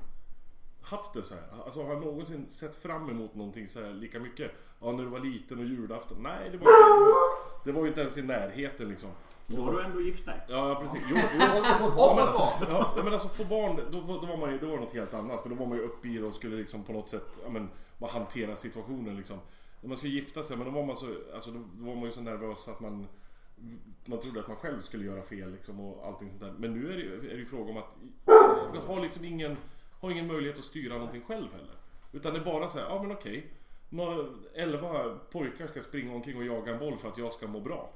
haft 0.86 1.12
det 1.12 1.22
så 1.22 1.34
här? 1.34 1.42
Alltså 1.64 1.82
har 1.82 1.92
jag 1.92 2.00
någonsin 2.04 2.48
sett 2.48 2.76
fram 2.76 3.10
emot 3.10 3.34
någonting 3.34 3.68
så 3.68 3.80
här 3.84 3.90
lika 3.90 4.20
mycket? 4.20 4.50
Ja, 4.80 4.92
när 4.92 5.04
du 5.04 5.08
var 5.10 5.20
liten 5.20 5.58
och 5.58 5.64
julafton? 5.64 6.18
Nej, 6.22 6.50
det 6.52 6.58
var, 6.58 6.66
det 7.64 7.72
var 7.72 7.82
ju 7.82 7.88
inte 7.88 8.00
ens 8.00 8.18
i 8.18 8.22
närheten 8.22 8.88
liksom. 8.88 9.10
Då 9.46 9.62
har 9.62 9.72
du 9.72 9.82
ändå 9.84 10.00
gift 10.00 10.26
dig. 10.26 10.40
Ja, 10.48 10.82
precis. 10.82 11.06
Jo, 11.10 11.16
jo. 11.34 11.40
Har 11.40 11.58
du 11.58 11.64
fått 11.64 11.96
barn? 11.96 12.16
bra! 12.66 12.92
Ja, 12.96 13.02
men 13.04 13.12
alltså 13.12 13.28
få 13.28 13.44
barn, 13.44 13.80
då, 13.90 14.00
var- 14.00 14.20
då 14.20 14.26
var 14.26 14.36
man 14.36 14.52
ju 14.52 14.58
då 14.58 14.66
var 14.66 14.74
det 14.76 14.80
något 14.84 14.94
helt 14.94 15.14
annat. 15.14 15.42
För 15.42 15.50
då 15.50 15.56
var 15.56 15.66
man 15.66 15.78
ju 15.78 15.84
uppe 15.84 16.08
i 16.08 16.18
det 16.18 16.24
och 16.26 16.34
skulle 16.34 16.56
liksom 16.56 16.84
på 16.84 16.92
något 16.92 17.08
sätt, 17.08 17.38
ja 17.44 17.50
men, 17.50 17.68
bara 17.98 18.10
hantera 18.10 18.56
situationen 18.56 19.16
liksom. 19.16 19.38
När 19.80 19.88
man 19.88 19.96
skulle 19.98 20.12
gifta 20.12 20.42
sig, 20.42 20.56
men 20.56 20.66
då 20.66 20.72
var 20.72 20.86
man 20.86 20.96
så, 20.96 21.06
alltså 21.34 21.50
då, 21.50 21.58
då 21.74 21.86
var 21.86 21.94
man 21.94 22.04
ju 22.04 22.12
så 22.12 22.20
nervös 22.20 22.68
att 22.68 22.80
man 22.80 23.06
man 24.04 24.20
trodde 24.20 24.40
att 24.40 24.48
man 24.48 24.56
själv 24.56 24.80
skulle 24.80 25.04
göra 25.04 25.22
fel 25.22 25.52
liksom 25.52 25.80
och 25.80 26.06
allting 26.06 26.28
sånt 26.28 26.40
där. 26.40 26.52
Men 26.58 26.72
nu 26.80 26.92
är 26.92 26.96
det 26.96 27.02
ju 27.02 27.16
är 27.18 27.32
det 27.34 27.38
ju 27.38 27.46
fråga 27.46 27.70
om 27.70 27.76
att 27.76 27.96
vi 28.72 28.78
har 28.86 29.00
liksom 29.00 29.24
ingen, 29.24 29.56
har 30.00 30.10
ingen 30.10 30.26
möjlighet 30.26 30.58
att 30.58 30.64
styra 30.64 30.94
någonting 30.94 31.22
själv 31.26 31.52
heller. 31.52 31.74
Utan 32.12 32.34
det 32.34 32.40
är 32.40 32.44
bara 32.44 32.68
så 32.68 32.78
här, 32.78 32.86
ja 32.86 33.02
men 33.02 33.12
okej. 33.12 33.46
Nå- 33.88 34.28
Elva 34.54 35.18
pojkar 35.32 35.66
ska 35.66 35.80
springa 35.82 36.14
omkring 36.14 36.36
och 36.36 36.44
jaga 36.44 36.72
en 36.72 36.78
boll 36.78 36.98
för 36.98 37.08
att 37.08 37.18
jag 37.18 37.32
ska 37.32 37.46
må 37.46 37.60
bra. 37.60 37.92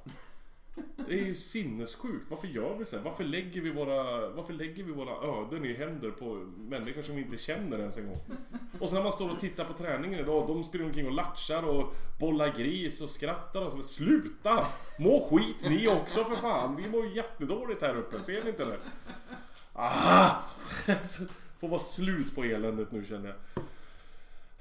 Det 1.09 1.13
är 1.21 1.25
ju 1.25 1.35
sinnessjukt. 1.35 2.31
Varför 2.31 2.47
gör 2.47 2.75
vi 2.79 2.85
så 2.85 2.97
här? 2.97 3.05
Varför 3.05 3.25
lägger 3.25 3.61
vi 3.61 3.71
våra, 3.71 4.29
varför 4.31 4.53
lägger 4.53 4.85
vi 4.85 4.93
våra 4.93 5.41
öden 5.41 5.65
i 5.65 5.75
händer 5.75 6.11
på 6.11 6.25
människor 6.57 7.03
som 7.03 7.15
vi 7.17 7.23
inte 7.23 7.37
känner 7.37 7.79
ens 7.79 7.99
en 7.99 8.07
gång? 8.07 8.17
Och 8.81 8.89
så 8.89 8.95
när 8.95 9.03
man 9.03 9.13
står 9.13 9.31
och 9.31 9.39
tittar 9.39 9.65
på 9.65 9.73
träningen 9.73 10.21
idag, 10.21 10.47
de 10.49 10.65
springer 10.65 10.87
omkring 10.87 11.07
och 11.07 11.13
latchar 11.13 11.63
och 11.63 11.95
bollar 12.21 12.49
gris 12.57 13.01
och 13.01 13.11
skrattar 13.11 13.63
och 13.63 13.73
så. 13.73 13.83
Sluta! 13.83 14.67
Må 14.99 15.29
skit 15.31 15.71
ni 15.71 15.89
också 15.89 16.25
för 16.25 16.37
fan! 16.37 16.77
Vi 16.77 16.89
mår 16.89 17.07
jättedåligt 17.07 17.83
här 17.83 17.97
uppe, 17.97 18.21
ser 18.21 18.45
ni 18.45 18.51
inte 18.51 18.65
det? 18.65 18.79
Ah! 19.73 20.31
Får 21.61 21.69
vara 21.69 21.81
slut 21.81 22.35
på 22.35 22.45
eländet 22.45 22.93
nu 22.93 23.05
känner 23.05 23.29
jag. 23.29 23.65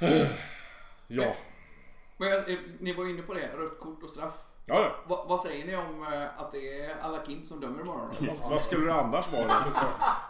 Ja. 1.12 1.36
Men, 2.18 2.32
eh, 2.34 2.58
ni 2.80 2.94
var 2.94 3.10
inne 3.10 3.22
på 3.22 3.34
det, 3.34 3.48
rött 3.58 3.80
kort 3.80 4.04
och 4.04 4.10
straff. 4.10 4.34
Ja, 4.66 4.82
ja. 4.82 4.96
Va, 5.08 5.26
vad 5.30 5.40
säger 5.42 5.66
ni 5.66 5.76
om 5.76 6.04
eh, 6.14 6.42
att 6.42 6.52
det 6.52 6.80
är 6.86 6.96
Alakim 7.02 7.46
som 7.46 7.60
dömer 7.60 7.82
imorgon? 7.82 8.10
då? 8.20 8.50
Vad 8.50 8.64
skulle 8.64 8.86
det 8.86 8.94
annars 8.94 9.32
vara? 9.32 9.44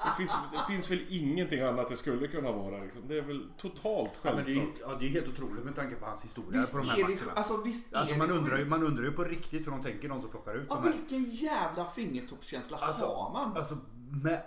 Det 0.06 0.12
finns, 0.18 0.38
det 0.52 0.74
finns 0.74 0.92
väl 0.92 1.06
ingenting 1.10 1.62
annat 1.62 1.90
det 1.90 1.96
skulle 1.96 2.28
kunna 2.28 2.52
vara. 2.52 2.84
Liksom. 2.84 3.02
Det 3.08 3.18
är 3.18 3.22
väl 3.22 3.48
totalt 3.58 4.20
Ja, 4.22 4.36
men 4.36 4.46
det, 4.46 4.52
är, 4.52 4.56
självklart. 4.56 4.92
ja, 4.92 4.98
det 5.00 5.06
är 5.06 5.10
helt 5.10 5.28
otroligt 5.28 5.64
med 5.66 5.76
tanke 5.76 5.96
på 5.96 6.06
hans 6.06 6.24
historia 6.24 6.52
Visst 6.60 6.74
på 6.74 6.78
de 6.80 6.88
här 6.90 7.00
är 7.00 7.04
det, 7.08 7.14
matcherna. 7.16 7.32
alltså, 7.36 7.58
visst 7.58 7.94
är 7.94 7.98
Alltså 7.98 8.16
man 8.18 8.32
undrar, 8.32 8.58
ju, 8.58 8.66
man 8.66 8.84
undrar 8.84 9.04
ju 9.04 9.12
på 9.12 9.24
riktigt 9.24 9.68
hur 9.68 9.72
de 9.72 9.82
tänker 9.82 10.10
de 10.10 10.22
som 10.22 10.30
plockar 10.32 10.54
ut 10.56 10.66
Ja, 10.70 10.76
de 10.76 10.84
här. 10.84 10.92
vilken 10.94 11.24
jävla 11.30 11.86
fingertoppskänsla 11.86 12.78
Alltså, 12.78 13.06
har 13.06 13.32
man? 13.32 13.58
Alltså 13.58 13.78
med 14.24 14.42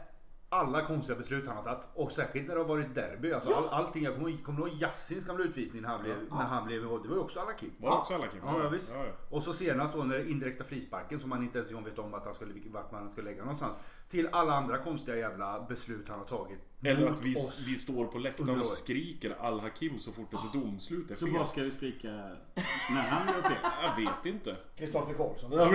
alla 0.53 0.87
konstiga 0.87 1.19
beslut 1.19 1.47
han 1.47 1.57
har 1.57 1.65
tagit. 1.65 1.89
Och 1.95 2.13
särskilt 2.13 2.49
när 2.49 2.55
det 2.55 2.61
har 2.61 2.69
varit 2.69 2.95
derby. 2.95 3.33
Alltså 3.33 3.55
all, 3.55 3.69
allting. 3.69 4.05
Jag 4.05 4.15
kommer, 4.15 4.43
kommer 4.43 4.61
ihåg 4.61 4.83
Yassins 4.83 5.25
gamla 5.25 5.45
utvisning 5.45 5.83
när 5.83 5.89
han 5.89 6.03
blev, 6.03 6.17
när 6.31 6.45
han 6.45 6.67
blev 6.67 6.83
Det 6.83 6.89
var 6.89 7.17
ju 7.17 7.19
också 7.19 7.41
alla 7.41 7.53
Kim. 7.53 7.71
Var 7.79 7.91
det 7.91 7.97
också 7.97 8.15
alla 8.15 8.27
Kim? 8.27 8.41
Ja, 8.45 8.63
ja, 8.63 8.69
visst. 8.69 8.93
Ja, 8.95 9.05
ja. 9.05 9.13
Och 9.31 9.43
så 9.43 9.53
senast 9.53 9.95
då 9.95 10.03
när 10.05 10.19
det 10.19 10.31
indirekta 10.31 10.65
frisparken 10.65 11.21
som 11.21 11.31
man 11.31 11.43
inte 11.43 11.59
ens 11.59 11.73
vet 11.73 11.99
om 11.99 12.15
att 12.15 12.25
han 12.25 12.35
skulle, 12.35 12.55
vart 12.73 12.93
man 12.93 13.11
ska 13.11 13.23
lägga 13.23 13.43
någonstans. 13.43 13.83
Till 14.09 14.29
alla 14.33 14.53
andra 14.53 14.79
konstiga 14.79 15.17
jävla 15.17 15.67
beslut 15.69 16.09
han 16.09 16.19
har 16.19 16.27
tagit. 16.27 16.72
Eller 16.85 17.07
att 17.07 17.23
vi, 17.23 17.37
oss. 17.37 17.65
vi 17.69 17.77
står 17.77 18.05
på 18.07 18.19
läktaren 18.19 18.61
och 18.61 18.67
skriker 18.67 19.37
Al-Hakim 19.41 19.99
så 19.99 20.13
fort 20.13 20.35
ett 20.35 20.53
domslut 20.53 21.11
är 21.11 21.15
Så 21.15 21.27
fel. 21.27 21.35
vad 21.35 21.49
ska 21.49 21.63
vi 21.63 21.71
skrika 21.71 22.09
när 22.09 23.03
han 23.03 23.27
gör 23.35 23.43
fel? 23.43 23.57
Jag 23.83 23.97
vet 23.97 24.27
inte. 24.27 24.57
Kristoffer 24.77 25.15
Karlsson. 25.15 25.53
Ja, 25.53 25.71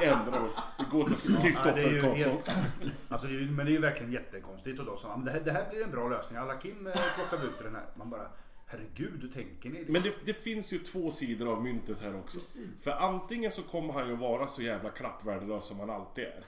Vi 0.00 0.06
ändrar 0.06 0.44
oss. 0.44 0.56
Vi 0.78 0.84
går 0.90 1.04
till 1.08 1.16
Ja, 1.32 1.36
det 1.36 1.42
Kristoffer 1.48 1.90
ju 1.90 2.00
Karlsson. 2.00 2.38
alltså 3.08 3.26
det 3.28 3.34
är, 3.34 3.40
men 3.40 3.66
det 3.66 3.72
är 3.72 3.74
ju 3.74 3.80
verkligen 3.80 4.12
jättekonstigt. 4.12 4.78
Och 4.78 4.86
då 4.86 4.96
sa 4.96 5.10
han, 5.10 5.24
det 5.24 5.30
här, 5.30 5.40
det 5.40 5.52
här 5.52 5.70
blir 5.70 5.84
en 5.84 5.90
bra 5.90 6.08
lösning. 6.08 6.38
Alla 6.38 6.56
Kim 6.56 6.86
eh, 6.86 6.92
plockar 7.16 7.46
ut 7.46 7.58
den 7.58 7.74
här. 7.74 7.84
Man 7.96 8.10
bara, 8.10 8.28
herregud, 8.66 9.22
hur 9.22 9.28
tänker 9.30 9.70
ni? 9.70 9.84
Men 9.88 10.02
det, 10.02 10.14
det 10.24 10.34
finns 10.34 10.72
ju 10.72 10.78
två 10.78 11.10
sidor 11.10 11.52
av 11.52 11.62
myntet 11.62 12.00
här 12.00 12.16
också. 12.18 12.38
Precis. 12.38 12.82
För 12.84 12.90
antingen 12.90 13.50
så 13.50 13.62
kommer 13.62 13.92
han 13.92 14.08
ju 14.08 14.16
vara 14.16 14.46
så 14.46 14.62
jävla 14.62 14.90
klappvärdelös 14.90 15.64
som 15.64 15.80
han 15.80 15.90
alltid 15.90 16.24
är. 16.24 16.42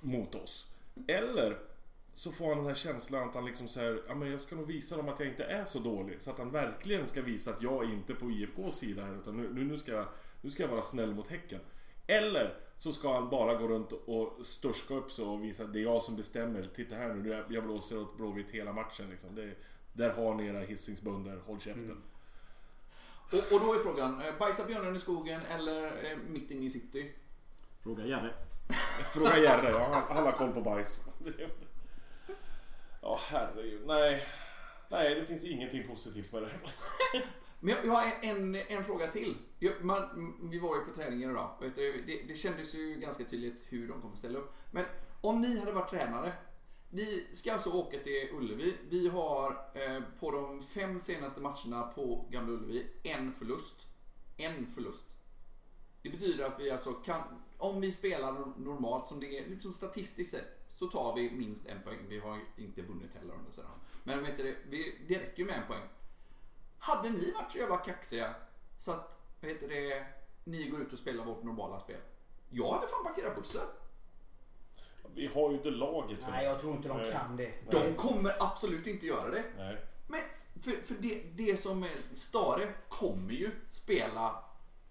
Mot 0.00 0.34
oss. 0.34 0.66
Eller 1.08 1.56
så 2.16 2.32
får 2.32 2.48
han 2.48 2.56
den 2.56 2.66
här 2.66 2.74
känslan 2.74 3.28
att 3.28 3.34
han 3.34 3.44
liksom 3.44 3.68
säger 3.68 4.02
ja 4.08 4.14
men 4.14 4.30
jag 4.30 4.40
ska 4.40 4.56
nog 4.56 4.66
visa 4.66 4.96
dem 4.96 5.08
att 5.08 5.20
jag 5.20 5.28
inte 5.28 5.44
är 5.44 5.64
så 5.64 5.78
dålig. 5.78 6.22
Så 6.22 6.30
att 6.30 6.38
han 6.38 6.50
verkligen 6.50 7.06
ska 7.06 7.22
visa 7.22 7.50
att 7.50 7.62
jag 7.62 7.84
är 7.84 7.92
inte 7.92 8.14
på 8.14 8.30
IFKs 8.30 8.76
sida 8.76 9.04
här 9.04 9.14
utan 9.20 9.36
nu, 9.36 9.64
nu, 9.64 9.76
ska, 9.76 9.92
jag, 9.92 10.06
nu 10.40 10.50
ska 10.50 10.62
jag 10.62 10.70
vara 10.70 10.82
snäll 10.82 11.14
mot 11.14 11.28
Häcken. 11.28 11.60
Eller 12.06 12.56
så 12.76 12.92
ska 12.92 13.14
han 13.14 13.30
bara 13.30 13.54
gå 13.54 13.68
runt 13.68 13.92
och 13.92 14.46
störska 14.46 14.94
upp 14.94 15.10
sig 15.10 15.24
och 15.24 15.44
visa 15.44 15.64
att 15.64 15.72
det 15.72 15.78
är 15.78 15.82
jag 15.82 16.02
som 16.02 16.16
bestämmer. 16.16 16.62
Titta 16.62 16.94
här 16.96 17.14
nu, 17.14 17.22
nu 17.22 17.54
jag- 17.54 17.64
blåser 17.64 17.98
åt 17.98 18.16
Blåvitt 18.16 18.50
hela 18.50 18.72
matchen 18.72 19.10
liksom. 19.10 19.34
Det, 19.34 19.54
där 19.92 20.10
har 20.10 20.34
ni 20.34 20.46
era 20.46 20.60
Hisingsbönder, 20.60 21.36
håll 21.46 21.60
käften. 21.60 22.02
Och, 23.32 23.54
och 23.56 23.60
då 23.66 23.74
är 23.74 23.78
frågan, 23.78 24.20
eh, 24.20 24.38
bajsar 24.38 24.66
björnen 24.66 24.96
i 24.96 24.98
skogen 24.98 25.40
eller 25.42 25.86
eh, 26.10 26.18
mitt 26.28 26.50
inne 26.50 26.66
i 26.66 26.70
city? 26.70 27.12
Fråga 27.82 28.06
Jerry. 28.06 28.30
Fråga 29.14 29.38
Jerry, 29.38 29.70
ja, 29.72 29.88
han, 29.92 30.16
han 30.16 30.24
har 30.24 30.32
koll 30.32 30.52
på 30.52 30.60
bajs. 30.60 31.08
Ja, 33.06 33.20
herregud. 33.22 33.86
Nej. 33.86 34.26
Nej, 34.88 35.14
det 35.14 35.26
finns 35.26 35.44
ingenting 35.44 35.88
positivt 35.88 36.32
med 36.32 36.42
det. 36.42 36.50
Men 37.60 37.74
jag, 37.74 37.86
jag 37.86 37.92
har 37.92 38.12
en, 38.22 38.54
en, 38.54 38.62
en 38.68 38.84
fråga 38.84 39.06
till. 39.06 39.36
Jag, 39.58 39.84
man, 39.84 40.34
vi 40.50 40.58
var 40.58 40.76
ju 40.76 40.84
på 40.84 40.92
träningen 40.92 41.30
idag. 41.30 41.50
Vet 41.60 41.76
du, 41.76 42.04
det, 42.06 42.22
det 42.28 42.34
kändes 42.34 42.74
ju 42.74 42.94
ganska 42.94 43.24
tydligt 43.24 43.64
hur 43.68 43.88
de 43.88 44.00
kommer 44.02 44.16
ställa 44.16 44.38
upp. 44.38 44.54
Men 44.70 44.84
om 45.20 45.40
ni 45.40 45.58
hade 45.58 45.72
varit 45.72 45.90
tränare. 45.90 46.32
Vi 46.90 47.26
ska 47.32 47.52
alltså 47.52 47.70
åka 47.70 47.98
till 47.98 48.28
Ullevi. 48.32 48.76
Vi 48.88 49.08
har 49.08 49.50
eh, 49.74 50.02
på 50.20 50.30
de 50.30 50.62
fem 50.62 51.00
senaste 51.00 51.40
matcherna 51.40 51.82
på 51.82 52.28
Gamla 52.30 52.52
Ullevi 52.52 52.86
en 53.02 53.32
förlust. 53.32 53.86
En 54.36 54.66
förlust. 54.66 55.16
Det 56.02 56.08
betyder 56.08 56.44
att 56.44 56.60
vi 56.60 56.70
alltså 56.70 56.92
kan, 56.92 57.22
om 57.58 57.80
vi 57.80 57.92
spelar 57.92 58.32
normalt 58.58 59.06
som 59.06 59.20
det 59.20 59.38
är, 59.38 59.48
liksom 59.48 59.72
statistiskt 59.72 60.30
sett, 60.30 60.55
så 60.76 60.86
tar 60.86 61.14
vi 61.14 61.30
minst 61.30 61.66
en 61.66 61.82
poäng. 61.82 61.98
Vi 62.08 62.18
har 62.18 62.36
ju 62.36 62.64
inte 62.64 62.82
vunnit 62.82 63.14
heller 63.14 63.34
under 63.34 63.52
sidan. 63.52 63.70
Men 64.04 64.22
vet 64.22 64.36
du, 64.36 64.42
det, 64.42 64.56
vi, 64.70 64.98
det 65.08 65.18
räcker 65.18 65.38
ju 65.38 65.44
med 65.44 65.58
en 65.58 65.66
poäng. 65.66 65.88
Hade 66.78 67.10
ni 67.10 67.32
varit 67.32 67.52
så 67.52 67.58
jävla 67.58 67.76
kaxiga 67.76 68.34
så 68.78 68.92
att, 68.92 69.18
vad 69.40 69.50
heter 69.50 69.68
det, 69.68 70.06
ni 70.44 70.68
går 70.68 70.80
ut 70.80 70.92
och 70.92 70.98
spelar 70.98 71.24
vårt 71.24 71.42
normala 71.42 71.80
spel? 71.80 72.00
Jag 72.50 72.72
hade 72.72 72.86
fan 72.86 73.04
parkerat 73.04 73.36
bussen. 73.36 73.66
Vi 75.14 75.26
har 75.26 75.50
ju 75.50 75.56
inte 75.56 75.70
laget 75.70 76.22
för 76.22 76.30
Nej, 76.30 76.44
jag 76.44 76.60
tror 76.60 76.76
inte 76.76 76.88
de 76.88 76.96
Nej. 76.98 77.12
kan 77.12 77.36
det. 77.36 77.52
De 77.70 77.94
kommer 77.94 78.42
absolut 78.42 78.86
inte 78.86 79.06
göra 79.06 79.30
det. 79.30 79.44
Nej. 79.56 79.86
Men 80.06 80.20
för, 80.62 80.70
för 80.70 80.94
det, 80.94 81.22
det 81.34 81.56
som 81.56 81.82
är 81.82 81.96
Stare 82.14 82.72
kommer 82.88 83.32
ju 83.32 83.50
spela 83.70 84.44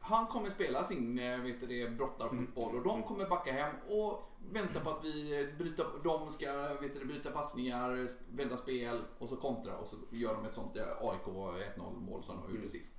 han 0.07 0.27
kommer 0.27 0.49
spela 0.49 0.83
sin 0.83 1.19
eh, 1.19 1.37
vet 1.37 1.61
du 1.61 1.67
det, 1.67 1.89
brottarfotboll 1.89 2.75
och 2.75 2.83
de 2.83 3.03
kommer 3.03 3.25
backa 3.25 3.51
hem 3.51 3.75
och 3.89 4.31
vänta 4.51 4.79
på 4.79 4.89
att 4.89 5.03
vi 5.03 5.47
bryta, 5.57 5.83
de 6.03 6.31
ska 6.31 6.73
vet 6.81 6.99
du, 6.99 7.05
bryta 7.05 7.31
passningar, 7.31 8.07
vända 8.35 8.57
spel 8.57 9.01
och 9.19 9.29
så 9.29 9.35
kontra 9.35 9.77
och 9.77 9.87
så 9.87 9.95
gör 10.09 10.35
de 10.35 10.45
ett 10.45 10.53
sånt 10.53 10.75
eh, 10.75 10.83
AIK 10.83 11.25
1-0 11.77 11.99
mål 11.99 12.23
som 12.23 12.41
de 12.47 12.55
gjorde 12.55 12.69
sist. 12.69 12.93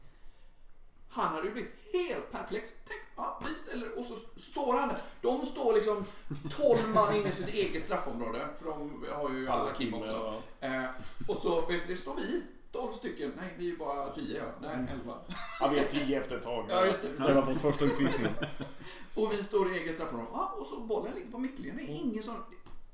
Han 1.09 1.35
hade 1.35 1.47
ju 1.47 1.53
blivit 1.53 1.73
helt 1.93 2.33
perplex. 2.33 2.73
Tänk, 2.89 3.01
ja, 3.17 3.41
vi 3.49 3.55
ställer 3.55 3.99
och 3.99 4.05
så 4.05 4.17
står 4.41 4.75
han 4.75 4.89
där. 4.89 4.99
De 5.21 5.47
står 5.47 5.75
liksom 5.75 6.05
12 6.51 6.79
man 6.95 7.17
inne 7.17 7.29
i 7.29 7.33
sitt 7.33 7.55
eget 7.55 7.83
straffområde. 7.83 8.49
För 8.59 8.67
de 8.71 9.05
har 9.13 9.31
ju 9.31 9.49
alla 9.49 9.73
Kim 9.75 9.95
också. 9.95 10.43
Eh, 10.61 10.85
och 11.29 11.37
så 11.37 11.61
vet 11.61 11.87
du, 11.87 11.87
det 11.87 11.97
står 11.97 12.15
vi 12.15 12.43
12 12.77 12.93
stycken. 12.93 13.33
Nej, 13.37 13.55
vi 13.59 13.71
är 13.73 13.77
bara 13.77 14.13
10 14.13 14.39
ja. 14.39 14.45
Nej, 14.61 14.87
11. 14.93 15.15
Ja, 15.61 15.69
vi 15.69 15.79
är 15.79 15.87
tio 15.87 16.21
efter 16.21 16.37
ett 16.37 16.43
tag. 16.43 16.67
Ja, 16.69 16.87
just 16.87 17.03
det, 17.03 17.09
precis. 17.09 17.27
Sen 17.27 17.37
har 17.37 17.43
fått 17.43 17.61
första 17.61 17.85
utvisningen. 17.85 18.33
Och 19.15 19.33
vi 19.33 19.43
står 19.43 19.73
i 19.77 19.79
eget 19.79 19.95
straffområde. 19.95 20.31
Ja, 20.33 20.55
och 20.61 20.67
så 20.67 20.81
bollen 20.81 21.15
ligger 21.15 21.31
på 21.31 21.39
mittlinjen. 21.39 21.77
Det 21.77 21.83
är 21.83 21.97
ingen 21.97 22.23
som... 22.23 22.35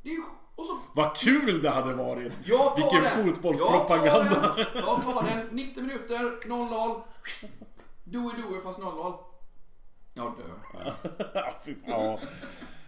Det 0.03 0.09
är 0.09 0.13
ju... 0.13 0.23
Och 0.57 0.67
så... 0.67 0.79
Vad 0.95 1.17
kul 1.17 1.63
det 1.63 1.71
hade 1.71 1.95
varit! 1.95 2.33
Jag 2.45 2.77
tar 2.77 2.77
Vilken 2.77 3.03
den. 3.03 3.35
fotbollspropaganda! 3.35 4.55
Jag 4.57 4.75
tar, 4.75 4.75
den. 4.75 4.85
jag 4.87 5.03
tar 5.15 5.23
den. 5.25 5.47
90 5.51 5.83
minuter, 5.83 6.49
0-0. 6.49 7.03
Doe 8.05 8.33
doe 8.37 8.61
fast 8.61 8.81
0-0. 8.81 9.15
Jag 10.15 10.25
dör. 10.25 10.95
Ja, 11.35 11.53
fy 11.65 11.75
fan. 11.75 12.19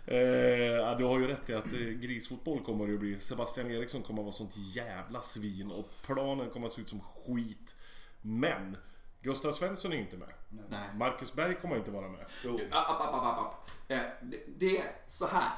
Eh, 0.06 0.96
du 0.98 1.04
har 1.04 1.18
ju 1.18 1.26
rätt 1.26 1.50
i 1.50 1.54
att 1.54 1.72
eh, 1.72 1.80
grisfotboll 1.80 2.64
kommer 2.64 2.86
det 2.86 2.92
ju 2.92 2.98
bli. 2.98 3.20
Sebastian 3.20 3.70
Eriksson 3.70 4.02
kommer 4.02 4.22
att 4.22 4.24
vara 4.24 4.32
sånt 4.32 4.56
jävla 4.56 5.22
svin 5.22 5.70
och 5.70 5.90
planen 6.06 6.50
kommer 6.50 6.66
att 6.66 6.72
se 6.72 6.80
ut 6.80 6.88
som 6.88 7.00
skit. 7.00 7.76
Men 8.22 8.76
Gustav 9.22 9.52
Svensson 9.52 9.92
är 9.92 9.96
inte 9.96 10.16
med. 10.16 10.28
Nej. 10.70 10.88
Marcus 10.94 11.32
Berg 11.32 11.54
kommer 11.54 11.76
inte 11.76 11.90
vara 11.90 12.08
med. 12.08 12.26
Jo. 12.44 12.60
App, 12.70 13.00
app, 13.00 13.14
app, 13.14 13.38
app. 13.38 13.70
Eh, 13.88 13.98
det, 14.22 14.44
det 14.58 14.78
är 14.78 14.84
så 15.06 15.26
här. 15.26 15.52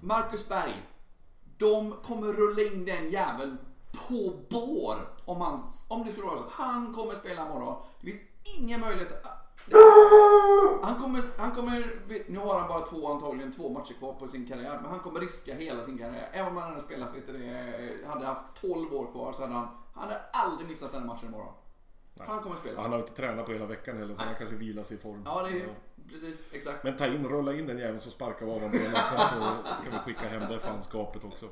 Marcus 0.00 0.48
Berg. 0.48 0.82
De 1.58 1.92
kommer 1.92 2.32
rulla 2.32 2.62
in 2.62 2.84
den 2.84 3.10
jäveln 3.10 3.58
på 3.92 4.32
bår. 4.50 4.96
Om, 5.24 5.40
han, 5.40 5.60
om 5.88 6.06
det 6.06 6.12
skulle 6.12 6.26
vara 6.26 6.38
så. 6.38 6.44
Han 6.50 6.94
kommer 6.94 7.14
spela 7.14 7.46
imorgon. 7.46 7.82
Det 8.00 8.06
finns 8.06 8.60
ingen 8.60 8.80
möjlighet. 8.80 9.24
Han 10.82 11.00
kommer, 11.00 11.24
han 11.38 11.50
kommer, 11.50 11.86
nu 12.26 12.38
har 12.38 12.58
han 12.58 12.68
bara 12.68 12.86
två 12.86 13.12
antagligen 13.12 13.52
två 13.52 13.68
matcher 13.68 13.94
kvar 13.94 14.12
på 14.12 14.28
sin 14.28 14.46
karriär. 14.46 14.78
Men 14.82 14.90
han 14.90 15.00
kommer 15.00 15.20
riska 15.20 15.54
hela 15.54 15.84
sin 15.84 15.98
karriär. 15.98 16.28
Även 16.32 16.48
om 16.48 16.56
han 16.56 16.68
hade 16.68 16.80
spelat, 16.80 17.16
vet 17.16 17.26
du, 17.26 17.32
det, 17.32 18.08
hade 18.08 18.26
haft 18.26 18.44
12 18.60 18.94
år 18.94 19.12
kvar 19.12 19.32
så 19.32 19.42
hade 19.42 19.54
han, 19.54 19.68
han 19.94 20.08
hade 20.08 20.20
aldrig 20.32 20.68
missat 20.68 20.92
den 20.92 21.06
matchen 21.06 21.28
imorgon. 21.28 21.52
Han 22.18 22.42
kommer 22.42 22.56
spela. 22.56 22.82
Han 22.82 22.92
har 22.92 22.98
inte 22.98 23.12
tränat 23.12 23.46
på 23.46 23.52
hela 23.52 23.66
veckan 23.66 23.98
heller 23.98 24.14
så 24.14 24.18
Nej. 24.18 24.26
han 24.26 24.36
kanske 24.38 24.56
vilar 24.56 24.82
sig 24.82 24.96
i 24.96 25.00
form. 25.00 25.22
Ja, 25.24 25.42
det 25.42 25.60
är 25.60 25.68
precis 26.08 26.48
exakt. 26.52 26.84
Men 26.84 26.96
ta 26.96 27.06
in, 27.06 27.28
rulla 27.28 27.54
in 27.54 27.66
den 27.66 27.78
jäveln 27.78 28.00
så 28.00 28.10
sparkar 28.10 28.46
vi 28.46 28.52
av 28.52 28.58
honom 28.58 28.70
benen 28.70 28.94
sen 28.94 29.18
så 29.18 29.40
kan 29.84 29.92
vi 29.92 29.98
skicka 29.98 30.28
hem 30.28 30.52
det 30.52 30.58
fanskapet 30.58 31.24
också. 31.24 31.48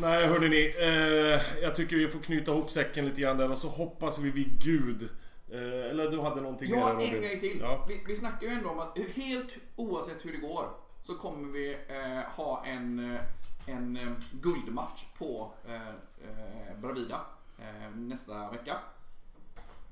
Nej 0.00 0.26
hörni 0.26 0.48
ni, 0.48 0.74
eh, 0.78 1.62
jag 1.62 1.74
tycker 1.74 1.96
vi 1.96 2.08
får 2.08 2.20
knyta 2.20 2.52
ihop 2.52 2.70
säcken 2.70 3.04
lite 3.04 3.20
grann 3.20 3.36
där 3.36 3.50
och 3.50 3.58
så 3.58 3.68
hoppas 3.68 4.18
vi 4.18 4.30
vid 4.30 4.62
Gud. 4.62 5.08
Eh, 5.50 5.90
eller 5.90 6.10
du 6.10 6.20
hade 6.20 6.40
någonting 6.40 6.70
Ja, 6.70 6.76
mer 6.76 6.84
en 6.90 6.94
Robin? 6.94 7.12
grej 7.22 7.40
till. 7.40 7.60
Ja. 7.60 7.84
Vi, 7.88 8.02
vi 8.06 8.16
snackar 8.16 8.46
ju 8.46 8.52
ändå 8.52 8.68
om 8.70 8.78
att 8.78 8.98
helt 8.98 9.54
oavsett 9.76 10.24
hur 10.24 10.32
det 10.32 10.38
går 10.38 10.68
så 11.02 11.14
kommer 11.14 11.48
vi 11.52 11.72
eh, 11.88 12.30
ha 12.36 12.64
en, 12.64 13.14
eh, 13.14 13.20
en 13.66 13.96
eh, 13.96 14.08
guldmatch 14.32 15.04
på 15.18 15.52
eh, 15.68 16.78
Bravida 16.78 17.20
eh, 17.58 17.90
nästa 17.96 18.50
vecka. 18.50 18.76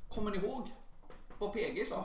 Kommer 0.08 0.30
ni 0.30 0.36
ihåg 0.36 0.68
vad 1.38 1.52
PG 1.52 1.86
sa? 1.86 2.04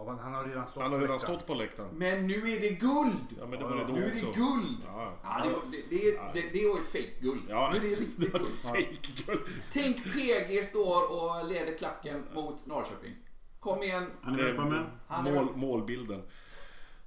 Ja, 0.00 0.06
men 0.12 0.18
han 0.18 0.34
har 0.34 0.44
redan 0.44 0.66
stått 0.66 0.82
Han 0.82 0.92
har 0.92 0.98
på 0.98 1.04
redan 1.04 1.16
läktaren. 1.16 1.38
stått 1.38 1.46
på 1.46 1.54
läktaren. 1.54 1.88
Men 1.92 2.26
nu 2.26 2.34
är 2.34 2.60
det 2.60 2.68
guld! 2.68 3.26
Ja 3.40 3.46
men 3.46 3.58
det 3.58 3.64
var 3.64 3.76
det 3.76 3.84
då 3.84 3.92
nu 3.92 4.04
är 4.04 4.10
det 4.20 4.26
också. 4.26 4.40
guld! 4.40 4.76
Ja. 4.86 5.12
Ja, 5.22 5.40
det, 5.44 5.50
var, 5.50 5.58
det, 5.70 5.96
det, 5.96 6.18
det, 6.34 6.58
det 6.60 6.68
var 6.68 6.76
ett 6.80 6.86
fake-guld. 6.86 7.42
Ja. 7.48 7.72
Nu 7.74 7.86
är 7.86 7.90
det 7.96 7.96
riktigt 8.02 8.32
guld. 8.32 8.46
fejkguld. 8.46 9.40
Tänk 9.72 9.96
PG 10.04 10.64
står 10.64 11.02
och 11.12 11.48
leder 11.48 11.78
klacken 11.78 12.24
mot 12.34 12.66
Norrköping. 12.66 13.14
Kom 13.60 13.82
igen. 13.82 14.06
Han 14.22 14.38
är 14.38 14.44
välkommen. 14.44 14.86
Han 15.06 15.26
är 15.26 15.32
Mål, 15.32 15.56
målbilden. 15.56 16.22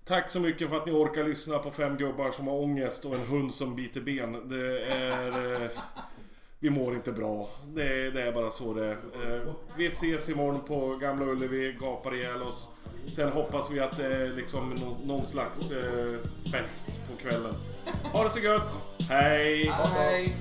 Tack 0.06 0.30
så 0.30 0.40
mycket 0.40 0.70
för 0.70 0.76
att 0.76 0.86
ni 0.86 0.92
orkar 0.92 1.24
lyssna 1.24 1.60
på 1.60 1.72
fem 1.72 1.98
gubbar 1.98 2.32
som 2.32 2.48
har 2.48 2.56
ångest 2.56 3.06
och 3.06 3.14
en 3.16 3.28
hund 3.28 3.54
som 3.54 3.76
biter 3.76 4.02
ben. 4.02 4.50
Det 4.50 4.84
är... 4.86 5.72
Vi 6.64 6.70
mår 6.70 6.96
inte 6.96 7.12
bra. 7.12 7.50
Det, 7.74 8.12
det 8.12 8.22
är 8.22 8.32
bara 8.32 8.50
så 8.50 8.74
det 8.74 8.86
är. 8.86 8.92
Eh, 8.92 9.54
vi 9.78 9.88
ses 9.88 10.30
imorgon 10.30 10.62
på 10.68 10.96
Gamla 10.96 11.26
Ullevi, 11.26 11.78
gapar 11.80 12.16
ihjäl 12.16 12.42
oss. 12.42 12.70
Sen 13.08 13.30
hoppas 13.32 13.72
vi 13.72 13.80
att 13.80 13.98
det 13.98 14.06
är 14.06 14.34
liksom 14.34 14.70
någon, 14.70 15.08
någon 15.08 15.26
slags 15.26 15.72
eh, 15.72 16.20
fest 16.52 17.02
på 17.10 17.16
kvällen. 17.16 17.54
Ha 18.14 18.24
det 18.24 18.30
så 18.30 18.40
gött! 18.40 18.78
Hej! 19.10 19.72
Hej! 19.96 20.36